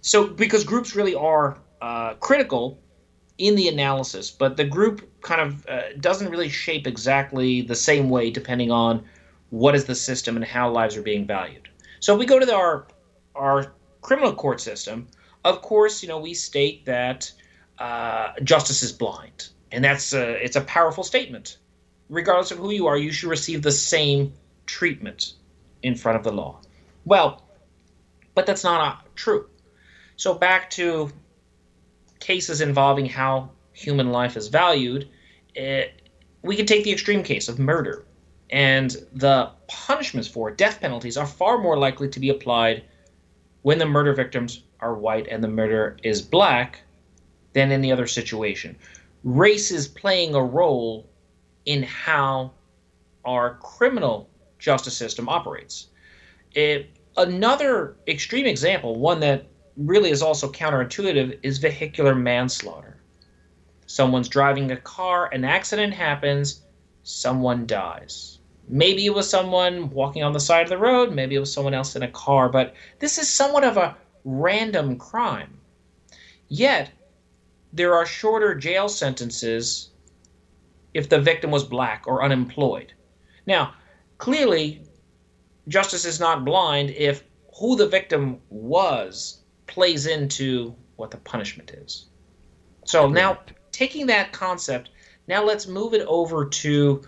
[0.00, 2.80] So because groups really are uh, critical
[3.38, 8.08] in the analysis, but the group kind of uh, doesn't really shape exactly the same
[8.08, 9.04] way depending on
[9.50, 11.68] what is the system and how lives are being valued.
[12.04, 12.86] So if we go to the, our
[13.34, 15.08] our criminal court system,
[15.42, 17.32] of course, you know we state that
[17.78, 21.56] uh, justice is blind, and that's a, it's a powerful statement.
[22.10, 24.34] Regardless of who you are, you should receive the same
[24.66, 25.32] treatment
[25.82, 26.60] in front of the law.
[27.06, 27.42] Well,
[28.34, 29.48] but that's not uh, true.
[30.16, 31.10] So back to
[32.20, 35.08] cases involving how human life is valued,
[35.54, 35.88] it, eh,
[36.42, 38.04] we can take the extreme case of murder,
[38.50, 42.84] and the punishments for death penalties, are far more likely to be applied
[43.62, 46.80] when the murder victims are white and the murder is black
[47.54, 48.76] than in any other situation.
[49.22, 51.08] Race is playing a role
[51.64, 52.52] in how
[53.24, 54.28] our criminal
[54.58, 55.88] justice system operates.
[56.52, 62.98] It, another extreme example, one that really is also counterintuitive, is vehicular manslaughter.
[63.86, 66.62] Someone's driving a car, an accident happens,
[67.02, 68.33] someone dies.
[68.68, 71.74] Maybe it was someone walking on the side of the road, maybe it was someone
[71.74, 75.60] else in a car, but this is somewhat of a random crime.
[76.48, 76.90] Yet,
[77.72, 79.90] there are shorter jail sentences
[80.94, 82.92] if the victim was black or unemployed.
[83.46, 83.74] Now,
[84.18, 84.82] clearly,
[85.68, 87.24] justice is not blind if
[87.58, 92.06] who the victim was plays into what the punishment is.
[92.84, 93.40] So now,
[93.72, 94.90] taking that concept,
[95.26, 97.02] now let's move it over to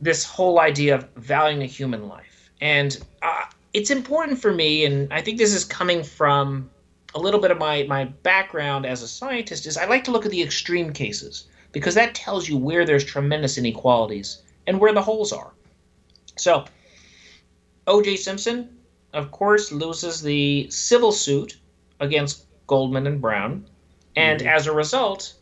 [0.00, 2.50] this whole idea of valuing a human life.
[2.60, 6.70] And uh, it's important for me, and I think this is coming from
[7.14, 10.24] a little bit of my, my background as a scientist, is I like to look
[10.24, 15.02] at the extreme cases because that tells you where there's tremendous inequalities and where the
[15.02, 15.52] holes are.
[16.36, 16.64] So,
[17.86, 18.16] O.J.
[18.16, 18.78] Simpson,
[19.12, 21.58] of course, loses the civil suit
[21.98, 23.66] against Goldman and Brown,
[24.16, 24.48] and mm-hmm.
[24.48, 25.34] as a result,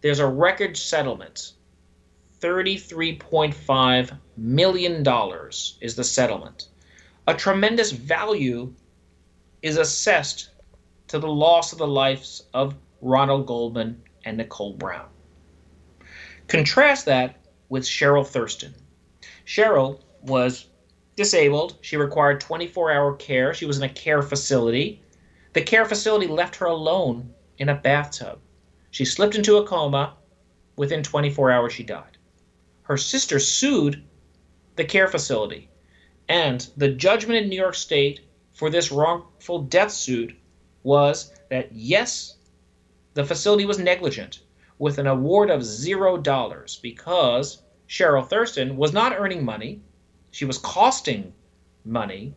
[0.00, 1.52] there's a record settlement.
[2.44, 5.02] $33.5 million
[5.80, 6.68] is the settlement.
[7.26, 8.70] A tremendous value
[9.62, 10.50] is assessed
[11.08, 15.08] to the loss of the lives of Ronald Goldman and Nicole Brown.
[16.46, 17.36] Contrast that
[17.70, 18.74] with Cheryl Thurston.
[19.46, 20.66] Cheryl was
[21.16, 21.78] disabled.
[21.80, 23.54] She required 24 hour care.
[23.54, 25.00] She was in a care facility.
[25.54, 28.38] The care facility left her alone in a bathtub.
[28.90, 30.12] She slipped into a coma.
[30.76, 32.13] Within 24 hours, she died.
[32.84, 34.04] Her sister sued
[34.76, 35.70] the care facility,
[36.28, 38.20] and the judgment in New York State
[38.52, 40.36] for this wrongful death suit
[40.82, 42.36] was that yes,
[43.14, 44.40] the facility was negligent
[44.78, 49.80] with an award of zero dollars because Cheryl Thurston was not earning money.
[50.30, 51.32] She was costing
[51.86, 52.34] money.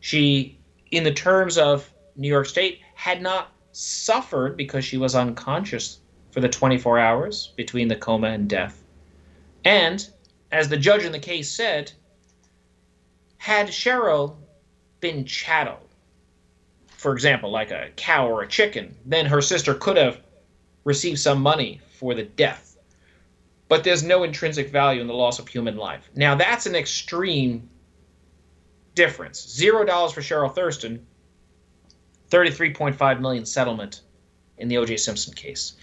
[0.00, 0.58] She,
[0.90, 6.00] in the terms of New York State, had not suffered because she was unconscious
[6.32, 8.81] for the 24 hours between the coma and death.
[9.64, 10.06] And,
[10.50, 11.92] as the judge in the case said,
[13.38, 14.36] had Cheryl
[15.00, 15.80] been chattel,
[16.88, 20.20] for example, like a cow or a chicken, then her sister could have
[20.84, 22.72] received some money for the death
[23.72, 26.10] but there's no intrinsic value in the loss of human life.
[26.14, 27.70] Now, that's an extreme
[28.94, 29.48] difference.
[29.48, 31.06] Zero dollars for Cheryl Thurston,
[32.30, 34.02] 33.5 million settlement
[34.58, 34.98] in the O.J.
[34.98, 35.78] Simpson case.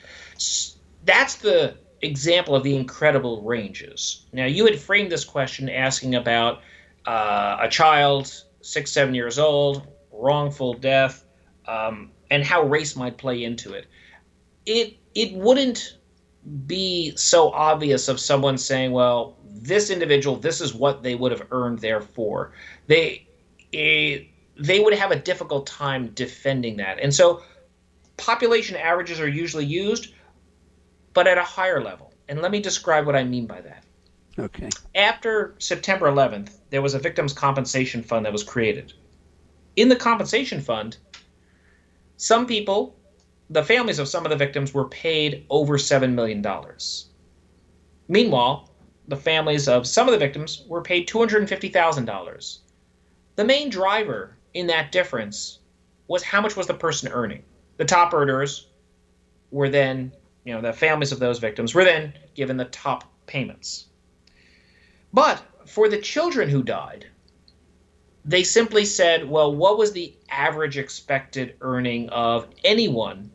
[1.04, 4.26] That's the example of the incredible ranges.
[4.34, 6.62] Now, you had framed this question asking about
[7.06, 11.26] uh, a child, six, seven years old, wrongful death,
[11.68, 13.88] um, and how race might play into it.
[14.66, 15.98] It it wouldn't
[16.66, 21.48] be so obvious of someone saying, well, this individual, this is what they would have
[21.52, 22.54] earned therefore.
[22.88, 23.28] They
[23.74, 24.20] eh,
[24.58, 27.00] they would have a difficult time defending that.
[27.00, 27.44] And so
[28.18, 30.14] population averages are usually used,
[31.20, 32.14] but at a higher level.
[32.30, 33.84] And let me describe what I mean by that.
[34.40, 34.70] Okay.
[34.96, 38.94] After September 11th, there was a victims compensation fund that was created.
[39.76, 40.96] In the compensation fund,
[42.16, 42.96] some people
[43.50, 46.42] the families of some of the victims were paid over $7 million.
[48.08, 48.70] Meanwhile,
[49.10, 52.58] the families of some of the victims were paid $250,000.
[53.36, 55.60] The main driver in that difference
[56.08, 57.44] was how much was the person earning.
[57.76, 58.70] The top earners
[59.52, 60.14] were then,
[60.44, 63.86] you know, the families of those victims were then given the top payments.
[65.14, 67.08] But for the children who died,
[68.26, 73.32] they simply said, well, what was the average expected earning of anyone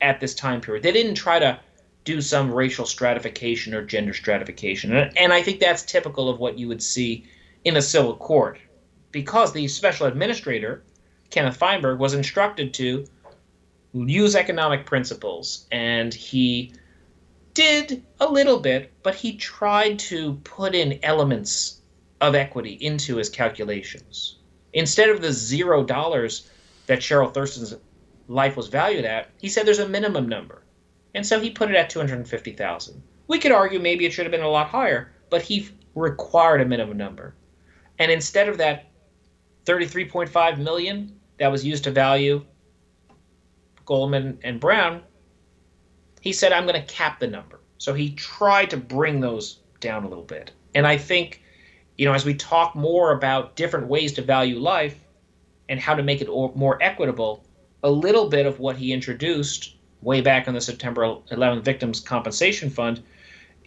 [0.00, 0.82] at this time period?
[0.82, 1.60] They didn't try to
[2.04, 4.92] do some racial stratification or gender stratification.
[4.94, 7.26] And I think that's typical of what you would see
[7.64, 8.58] in a civil court
[9.10, 10.84] because the special administrator,
[11.30, 13.06] Kenneth Feinberg, was instructed to
[14.04, 16.72] use economic principles and he
[17.54, 21.80] did a little bit, but he tried to put in elements
[22.20, 24.36] of equity into his calculations.
[24.72, 26.50] Instead of the zero dollars
[26.86, 27.74] that Cheryl Thurston's
[28.28, 30.62] life was valued at, he said there's a minimum number.
[31.14, 33.02] And so he put it at 250,000.
[33.26, 36.66] We could argue maybe it should have been a lot higher, but he required a
[36.66, 37.34] minimum number.
[37.98, 38.90] And instead of that
[39.64, 42.44] 33.5 million that was used to value
[43.86, 45.02] Goldman and Brown,
[46.20, 47.60] he said I'm going to cap the number.
[47.78, 50.50] So he tried to bring those down a little bit.
[50.74, 51.42] And I think
[51.96, 54.98] you know, as we talk more about different ways to value life
[55.68, 57.44] and how to make it more equitable,
[57.82, 62.70] a little bit of what he introduced way back in the September 11th Victims Compensation
[62.70, 63.02] Fund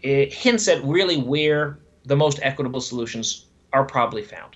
[0.01, 4.55] hints at really where the most equitable solutions are probably found.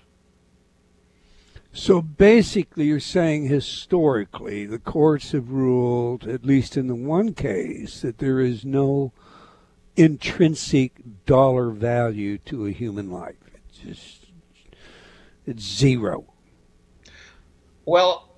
[1.75, 8.01] So basically, you're saying historically, the courts have ruled, at least in the one case,
[8.01, 9.11] that there is no
[9.95, 10.91] intrinsic
[11.25, 13.35] dollar value to a human life
[13.69, 14.25] It's just
[15.47, 16.25] it's zero.
[17.85, 18.29] Well,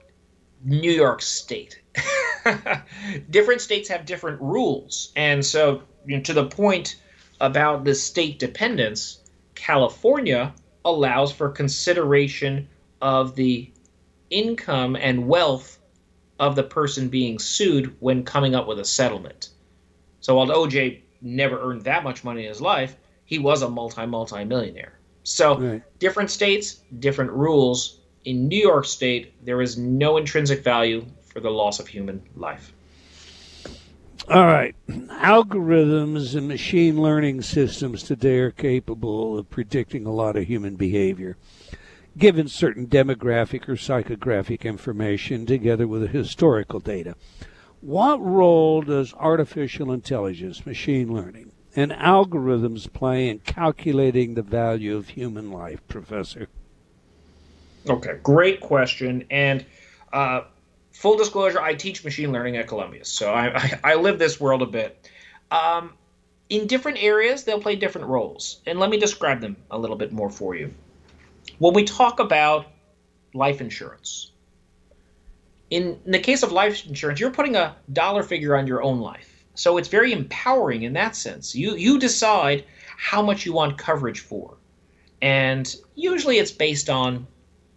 [0.64, 1.82] New York State.
[3.30, 7.02] different states have different rules, and so you know, to the point
[7.42, 9.20] about the state dependence,
[9.56, 10.54] California
[10.86, 12.70] allows for consideration
[13.06, 13.72] of the
[14.32, 15.78] income and wealth
[16.40, 19.50] of the person being sued when coming up with a settlement.
[20.22, 24.08] So while OJ never earned that much money in his life, he was a multi
[24.08, 24.98] multi millionaire.
[25.22, 25.84] So right.
[26.00, 28.00] different states, different rules.
[28.24, 32.74] In New York State, there is no intrinsic value for the loss of human life.
[34.28, 34.76] All right.
[34.90, 41.38] Algorithms and machine learning systems today are capable of predicting a lot of human behavior,
[42.18, 47.16] given certain demographic or psychographic information together with historical data.
[47.82, 55.10] What role does artificial intelligence, machine learning, and algorithms play in calculating the value of
[55.10, 56.48] human life, Professor?
[57.88, 59.26] Okay, great question.
[59.30, 59.66] And
[60.14, 60.42] uh,
[60.94, 64.62] full disclosure, I teach machine learning at Columbia, so I, I, I live this world
[64.62, 65.10] a bit.
[65.52, 65.94] Um,
[66.50, 68.62] in different areas, they'll play different roles.
[68.66, 70.74] And let me describe them a little bit more for you.
[71.60, 72.68] When we talk about
[73.34, 74.32] life insurance,
[75.70, 79.00] in, in the case of life insurance, you're putting a dollar figure on your own
[79.00, 81.56] life so it's very empowering in that sense.
[81.56, 82.66] You you decide
[82.98, 84.58] how much you want coverage for.
[85.22, 87.26] And usually it's based on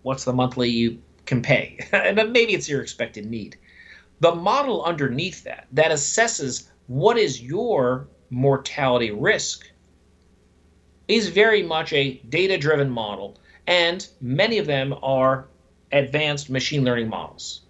[0.02, 1.78] what's the monthly you can pay.
[1.92, 3.56] and maybe it's your expected need.
[4.20, 9.70] The model underneath that that assesses what is your mortality risk
[11.06, 13.36] is very much a data driven model
[13.68, 15.46] and many of them are
[15.92, 17.60] advanced machine learning models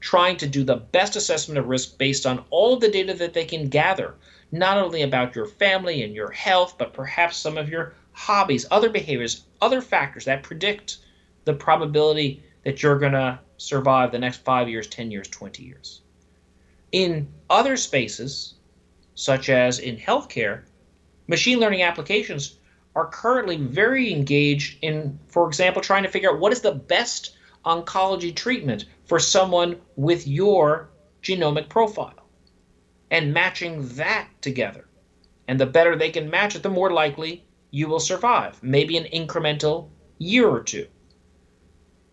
[0.00, 3.32] trying to do the best assessment of risk based on all of the data that
[3.32, 4.14] they can gather,
[4.52, 8.88] not only about your family and your health, but perhaps some of your hobbies, other
[8.88, 10.98] behaviors, other factors that predict
[11.44, 16.02] the probability that you're going to survive the next five years, 10 years, 20 years.
[16.92, 18.54] In other spaces,
[19.14, 20.62] such as in healthcare,
[21.26, 22.58] machine learning applications
[22.96, 27.36] are currently very engaged in, for example, trying to figure out what is the best
[27.66, 30.88] oncology treatment for someone with your
[31.22, 32.26] genomic profile
[33.10, 34.88] and matching that together.
[35.46, 39.04] And the better they can match it, the more likely you will survive, maybe an
[39.12, 40.86] incremental year or two.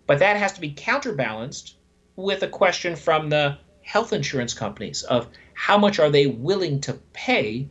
[0.06, 1.78] But that has to be counterbalanced
[2.18, 6.94] with a question from the health insurance companies of how much are they willing to
[7.14, 7.70] pay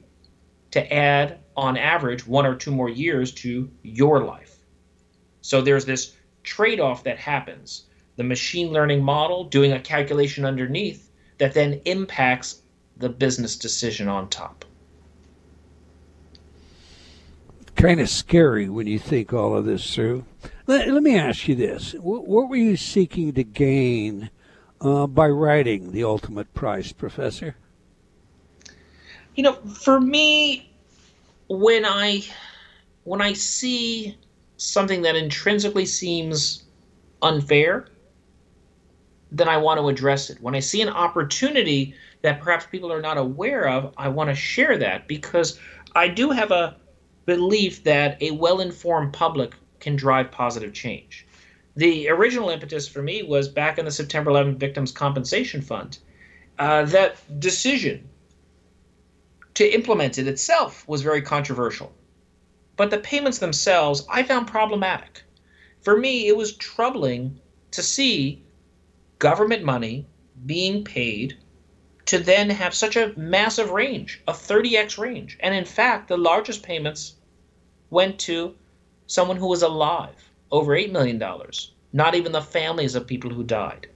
[0.71, 4.57] to add on average one or two more years to your life.
[5.41, 7.85] So there's this trade off that happens.
[8.17, 12.63] The machine learning model doing a calculation underneath that then impacts
[12.97, 14.65] the business decision on top.
[17.75, 20.25] Kind of scary when you think all of this through.
[20.67, 24.31] Let, let me ask you this: what, what were you seeking to gain
[24.81, 27.57] uh, by writing The Ultimate Price, Professor?
[29.35, 30.72] You know, for me,
[31.59, 32.25] when I
[33.05, 34.17] when I see
[34.57, 36.65] something that intrinsically seems
[37.21, 37.89] unfair,
[39.31, 40.41] then I want to address it.
[40.41, 44.35] When I see an opportunity that perhaps people are not aware of, I want to
[44.35, 45.59] share that because
[45.95, 46.77] I do have a
[47.27, 51.27] belief that a well informed public can drive positive change.
[51.77, 55.99] The original impetus for me was back in the September 11 Victims Compensation Fund.
[56.59, 58.09] Uh, that decision
[59.55, 61.93] to implement it itself was very controversial.
[62.77, 65.23] But the payments themselves I found problematic.
[65.83, 67.41] For me, it was troubling
[67.73, 68.43] to see
[69.19, 70.07] government money
[70.47, 71.37] being paid
[72.07, 75.39] to then have such a massive range, a 30x range.
[75.41, 77.15] And in fact, the largest payments
[77.91, 78.55] went to
[79.07, 81.23] someone who was alive, over $8 million,
[81.93, 83.87] not even the families of people who died.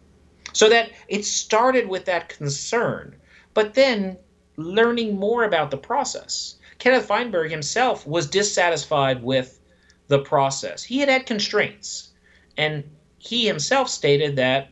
[0.53, 3.17] So that it started with that concern,
[3.55, 4.19] but then
[4.57, 6.57] learning more about the process.
[6.79, 9.61] Kenneth Feinberg himself was dissatisfied with
[10.09, 10.83] the process.
[10.83, 12.11] He had had constraints,
[12.57, 12.85] and
[13.19, 14.69] he himself stated that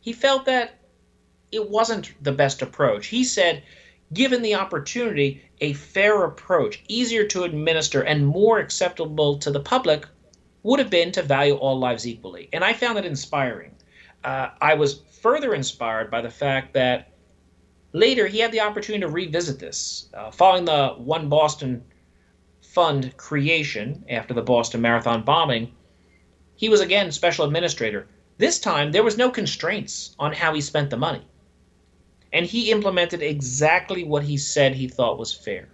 [0.00, 0.78] he felt that
[1.52, 3.06] it wasn't the best approach.
[3.08, 3.62] He said,
[4.12, 10.06] given the opportunity, a fair approach, easier to administer, and more acceptable to the public
[10.62, 12.48] would have been to value all lives equally.
[12.52, 13.74] And I found that inspiring.
[14.22, 17.09] Uh, I was further inspired by the fact that
[17.92, 20.08] later he had the opportunity to revisit this.
[20.14, 21.84] Uh, following the One Boston
[22.60, 25.72] Fund creation after the Boston Marathon bombing,
[26.54, 28.06] he was again special administrator.
[28.38, 31.22] This time, there was no constraints on how he spent the money
[32.32, 35.68] and he implemented exactly what he said he thought was fair.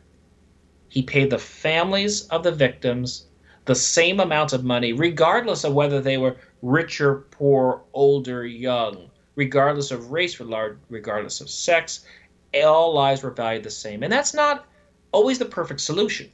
[0.88, 3.26] He paid the families of the victims
[3.66, 9.10] the same amount of money, regardless of whether they were rich or poor, older, young,
[9.36, 12.04] regardless of race, regardless of sex.
[12.64, 14.02] All lives were valued the same.
[14.02, 14.66] And that's not
[15.12, 16.30] always the perfect solution,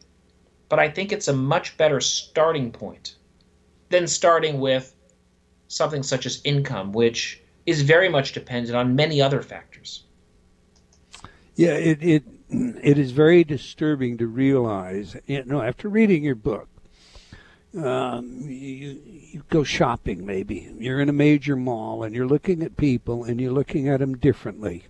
[0.68, 3.16] but I think it's a much better starting point
[3.90, 4.94] than starting with
[5.68, 10.04] something such as income, which is very much dependent on many other factors.
[11.54, 15.16] Yeah, it it it is very disturbing to realize.
[15.26, 16.68] You know, after reading your book,
[17.76, 20.26] um, you you go shopping.
[20.26, 24.00] Maybe you're in a major mall and you're looking at people and you're looking at
[24.00, 24.84] them differently.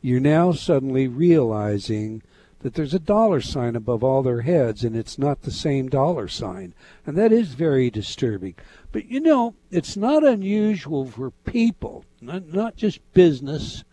[0.00, 2.22] You're now suddenly realizing
[2.60, 6.28] that there's a dollar sign above all their heads and it's not the same dollar
[6.28, 6.72] sign.
[7.04, 8.54] And that is very disturbing.
[8.92, 13.84] But you know, it's not unusual for people, not, not just business,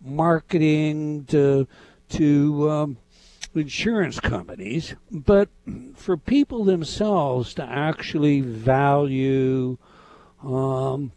[0.00, 1.66] marketing to
[2.10, 2.96] to um,
[3.54, 5.48] insurance companies, but
[5.94, 9.76] for people themselves to actually value
[10.42, 11.12] um,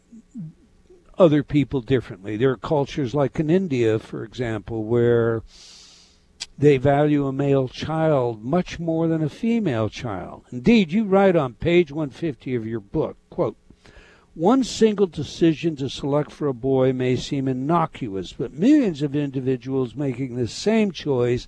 [1.17, 2.37] other people differently.
[2.37, 5.43] There are cultures like in India, for example, where
[6.57, 10.43] they value a male child much more than a female child.
[10.51, 13.57] Indeed, you write on page 150 of your book, quote,
[14.33, 19.95] one single decision to select for a boy may seem innocuous, but millions of individuals
[19.95, 21.47] making the same choice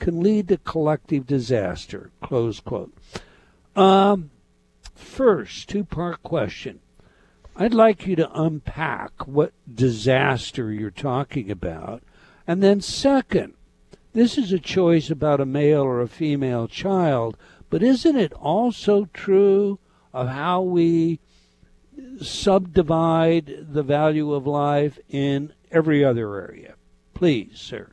[0.00, 2.10] can lead to collective disaster.
[2.22, 2.92] Close quote.
[3.76, 4.30] Um,
[4.94, 6.80] first, two part question.
[7.54, 12.02] I'd like you to unpack what disaster you're talking about.
[12.46, 13.54] And then, second,
[14.12, 17.36] this is a choice about a male or a female child,
[17.68, 19.78] but isn't it also true
[20.12, 21.20] of how we
[22.20, 26.74] subdivide the value of life in every other area.
[27.14, 27.90] Please, sir.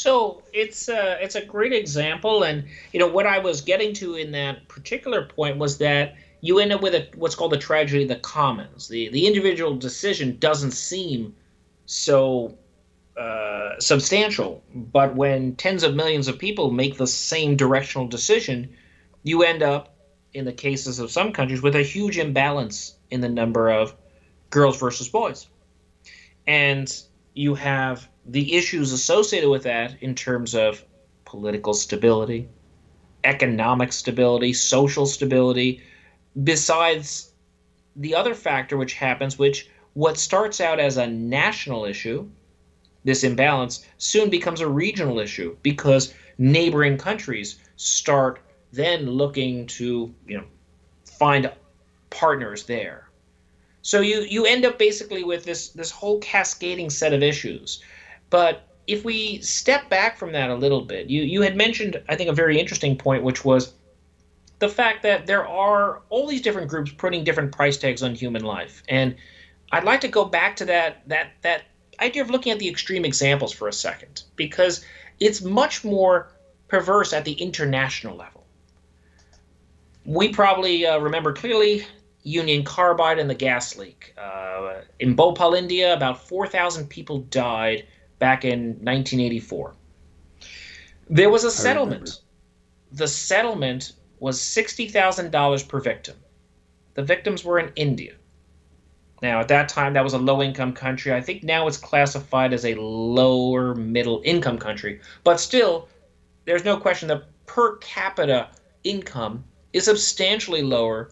[0.00, 4.14] So it's a, it's a great example, and you know what I was getting to
[4.14, 8.04] in that particular point was that you end up with a, what's called the tragedy
[8.04, 8.88] of the commons.
[8.88, 11.34] The the individual decision doesn't seem
[11.84, 12.56] so
[13.18, 18.74] uh, substantial, but when tens of millions of people make the same directional decision,
[19.22, 19.92] you end up
[20.32, 23.94] in the cases of some countries with a huge imbalance in the number of
[24.48, 25.46] girls versus boys.
[26.46, 26.90] And
[27.34, 30.84] you have the issues associated with that in terms of
[31.24, 32.48] political stability,
[33.24, 35.82] economic stability, social stability,
[36.42, 37.32] besides
[37.96, 42.28] the other factor which happens, which what starts out as a national issue,
[43.04, 48.40] this imbalance, soon becomes a regional issue because neighboring countries start
[48.72, 50.44] then looking to you know
[51.04, 51.50] find
[52.10, 53.08] partners there.
[53.82, 57.82] So you you end up basically with this this whole cascading set of issues.
[58.30, 62.16] But if we step back from that a little bit, you you had mentioned I
[62.16, 63.74] think a very interesting point, which was
[64.60, 68.44] the fact that there are all these different groups putting different price tags on human
[68.44, 69.16] life, and
[69.72, 71.64] I'd like to go back to that that that
[72.00, 74.84] idea of looking at the extreme examples for a second because
[75.18, 76.32] it's much more
[76.68, 78.46] perverse at the international level.
[80.06, 81.84] We probably uh, remember clearly
[82.22, 84.14] Union Carbide and the gas leak.
[84.16, 87.86] Uh, in Bhopal, India, about 4,000 people died
[88.20, 89.74] back in 1984.
[91.08, 92.20] There was a settlement.
[92.92, 96.16] The settlement was $60,000 per victim.
[96.94, 98.12] The victims were in India.
[99.22, 101.12] Now, at that time, that was a low income country.
[101.12, 105.00] I think now it's classified as a lower middle income country.
[105.24, 105.88] But still,
[106.44, 108.48] there's no question that per capita
[108.84, 111.10] income is substantially lower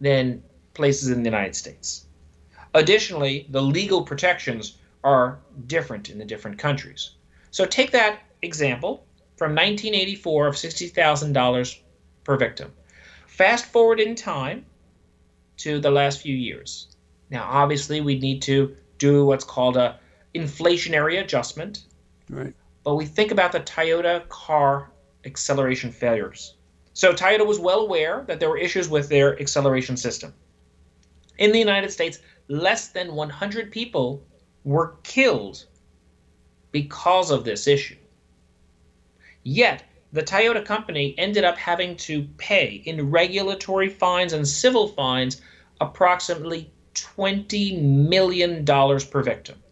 [0.00, 0.42] than
[0.74, 2.06] places in the United States.
[2.74, 7.10] Additionally, the legal protections are different in the different countries.
[7.50, 11.80] So take that example from 1984 of $60,000
[12.24, 12.72] per victim.
[13.26, 14.64] Fast forward in time
[15.58, 16.88] to the last few years.
[17.30, 19.98] Now, obviously, we need to do what's called a
[20.34, 21.84] inflationary adjustment.
[22.28, 22.54] Right.
[22.82, 24.90] But we think about the Toyota car
[25.24, 26.54] acceleration failures.
[26.92, 30.32] So Toyota was well aware that there were issues with their acceleration system.
[31.38, 34.22] In the United States, less than 100 people
[34.64, 35.64] were killed
[36.72, 37.96] because of this issue.
[39.42, 45.40] Yet, the Toyota company ended up having to pay in regulatory fines and civil fines
[45.80, 49.62] approximately $20 million per victim.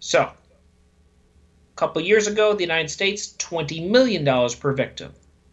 [0.00, 4.24] So, a couple years ago, the United States, $20 million
[4.58, 5.08] per victim.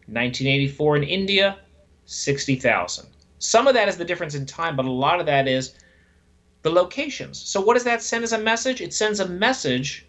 [0.07, 1.59] 1984 in India,
[2.05, 3.07] 60,000.
[3.39, 5.75] Some of that is the difference in time, but a lot of that is
[6.61, 7.39] the locations.
[7.39, 8.81] So, what does that send as a message?
[8.81, 10.05] It sends a message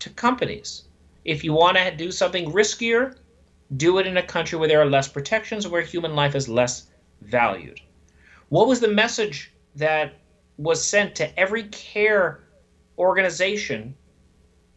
[0.00, 0.84] to companies.
[1.24, 3.16] If you want to do something riskier,
[3.76, 6.86] do it in a country where there are less protections, where human life is less
[7.20, 7.80] valued.
[8.48, 10.14] What was the message that
[10.56, 12.40] was sent to every care
[12.96, 13.94] organization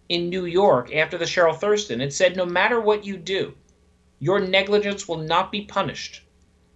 [0.10, 2.02] in New York after the Cheryl Thurston?
[2.02, 3.54] It said, no matter what you do,
[4.20, 6.22] your negligence will not be punished.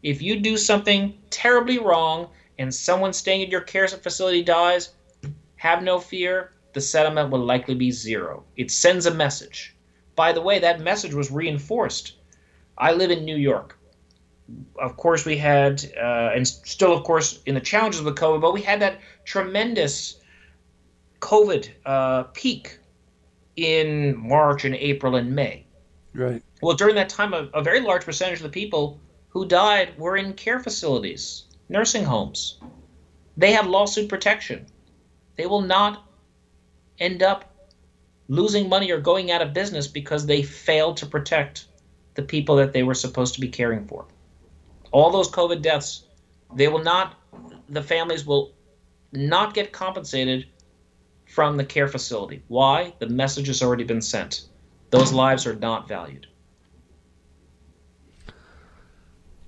[0.02, 4.94] If you do something terribly wrong and someone staying in your care facility dies,
[5.58, 8.44] have no fear, the settlement will likely be zero.
[8.58, 9.76] It sends a message.
[10.16, 12.14] By the way, that message was reinforced.
[12.78, 13.78] I live in New York.
[14.80, 18.42] Of course, we had, uh, and still, of course, in the challenges of the COVID,
[18.42, 20.20] but we had that tremendous
[21.22, 22.78] COVID uh, peak
[23.56, 25.66] in March and April and May.
[26.14, 26.44] Right.
[26.62, 29.00] Well, during that time, a, a very large percentage of the people
[29.30, 32.60] who died were in care facilities, nursing homes.
[33.38, 34.66] They have lawsuit protection.
[35.36, 36.04] They will not
[37.00, 37.52] end up
[38.28, 41.66] losing money or going out of business because they failed to protect
[42.16, 44.06] the people that they were supposed to be caring for.
[44.92, 46.06] All those COVID deaths,
[46.54, 47.20] they will not,
[47.68, 48.54] the families will
[49.12, 50.48] not get compensated
[51.26, 52.42] from the care facility.
[52.48, 52.94] Why?
[53.00, 54.48] The message has already been sent.
[54.92, 56.28] Those lives are not valued.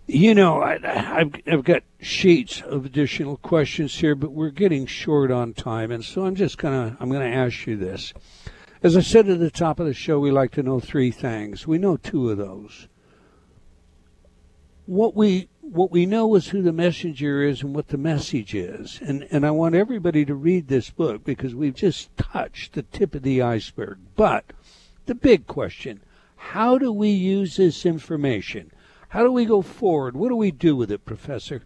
[0.09, 5.31] You know, I, have I've got sheets of additional questions here, but we're getting short
[5.31, 8.13] on time, and so I'm just gonna I'm gonna ask you this.
[8.81, 11.67] As I said at the top of the show, we like to know three things.
[11.67, 12.87] We know two of those.
[14.85, 19.01] What we what we know is who the messenger is and what the message is,
[19.01, 23.13] and and I want everybody to read this book because we've just touched the tip
[23.13, 23.97] of the iceberg.
[24.15, 24.53] But
[25.05, 25.99] the big question:
[26.37, 28.71] How do we use this information?
[29.17, 30.15] How do we go forward?
[30.15, 31.63] What do we do with it, Professor?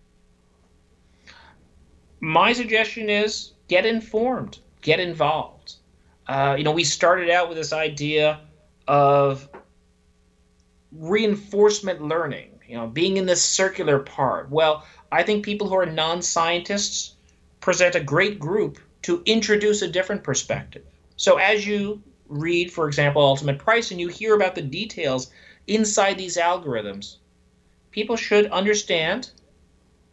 [2.22, 5.74] My suggestion is get informed, get involved.
[6.30, 8.40] Uh, you know, we started out with this idea
[8.88, 9.50] of
[10.94, 14.50] reinforcement learning, you know, being in this circular part.
[14.50, 17.16] Well, I think people who are non scientists
[17.60, 20.86] present a great group to introduce a different perspective.
[21.18, 25.30] So as you read, for example, Ultimate Price, and you hear about the details
[25.68, 27.18] inside these algorithms,
[27.92, 29.32] people should understand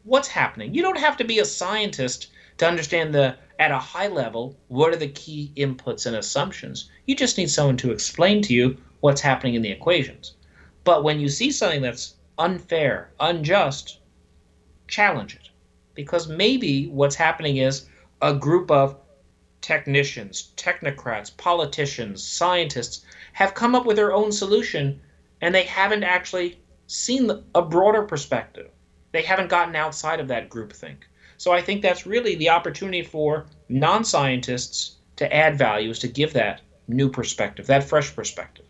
[0.05, 0.75] what's happening.
[0.75, 4.93] You don't have to be a scientist to understand the at a high level what
[4.93, 6.91] are the key inputs and assumptions.
[7.07, 10.35] You just need someone to explain to you what's happening in the equations.
[10.85, 13.99] But when you see something that's unfair, unjust,
[14.87, 15.51] challenge it.
[15.95, 17.87] Because maybe what's happening is
[18.23, 18.97] a group of
[19.61, 25.01] technicians, technocrats, politicians, scientists have come up with their own solution
[25.41, 26.59] and they haven't actually
[26.89, 28.71] seen a broader perspective.
[29.13, 30.97] They haven't gotten outside of that groupthink.
[31.37, 36.09] So I think that's really the opportunity for non scientists to add value is to
[36.09, 38.65] give that new perspective, that fresh perspective.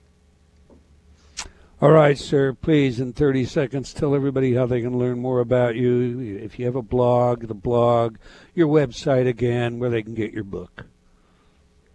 [1.81, 2.55] All right, sir.
[2.55, 6.41] Please, in 30 seconds, tell everybody how they can learn more about you.
[6.43, 8.17] If you have a blog, the blog,
[8.55, 10.85] your website again, where they can get your book.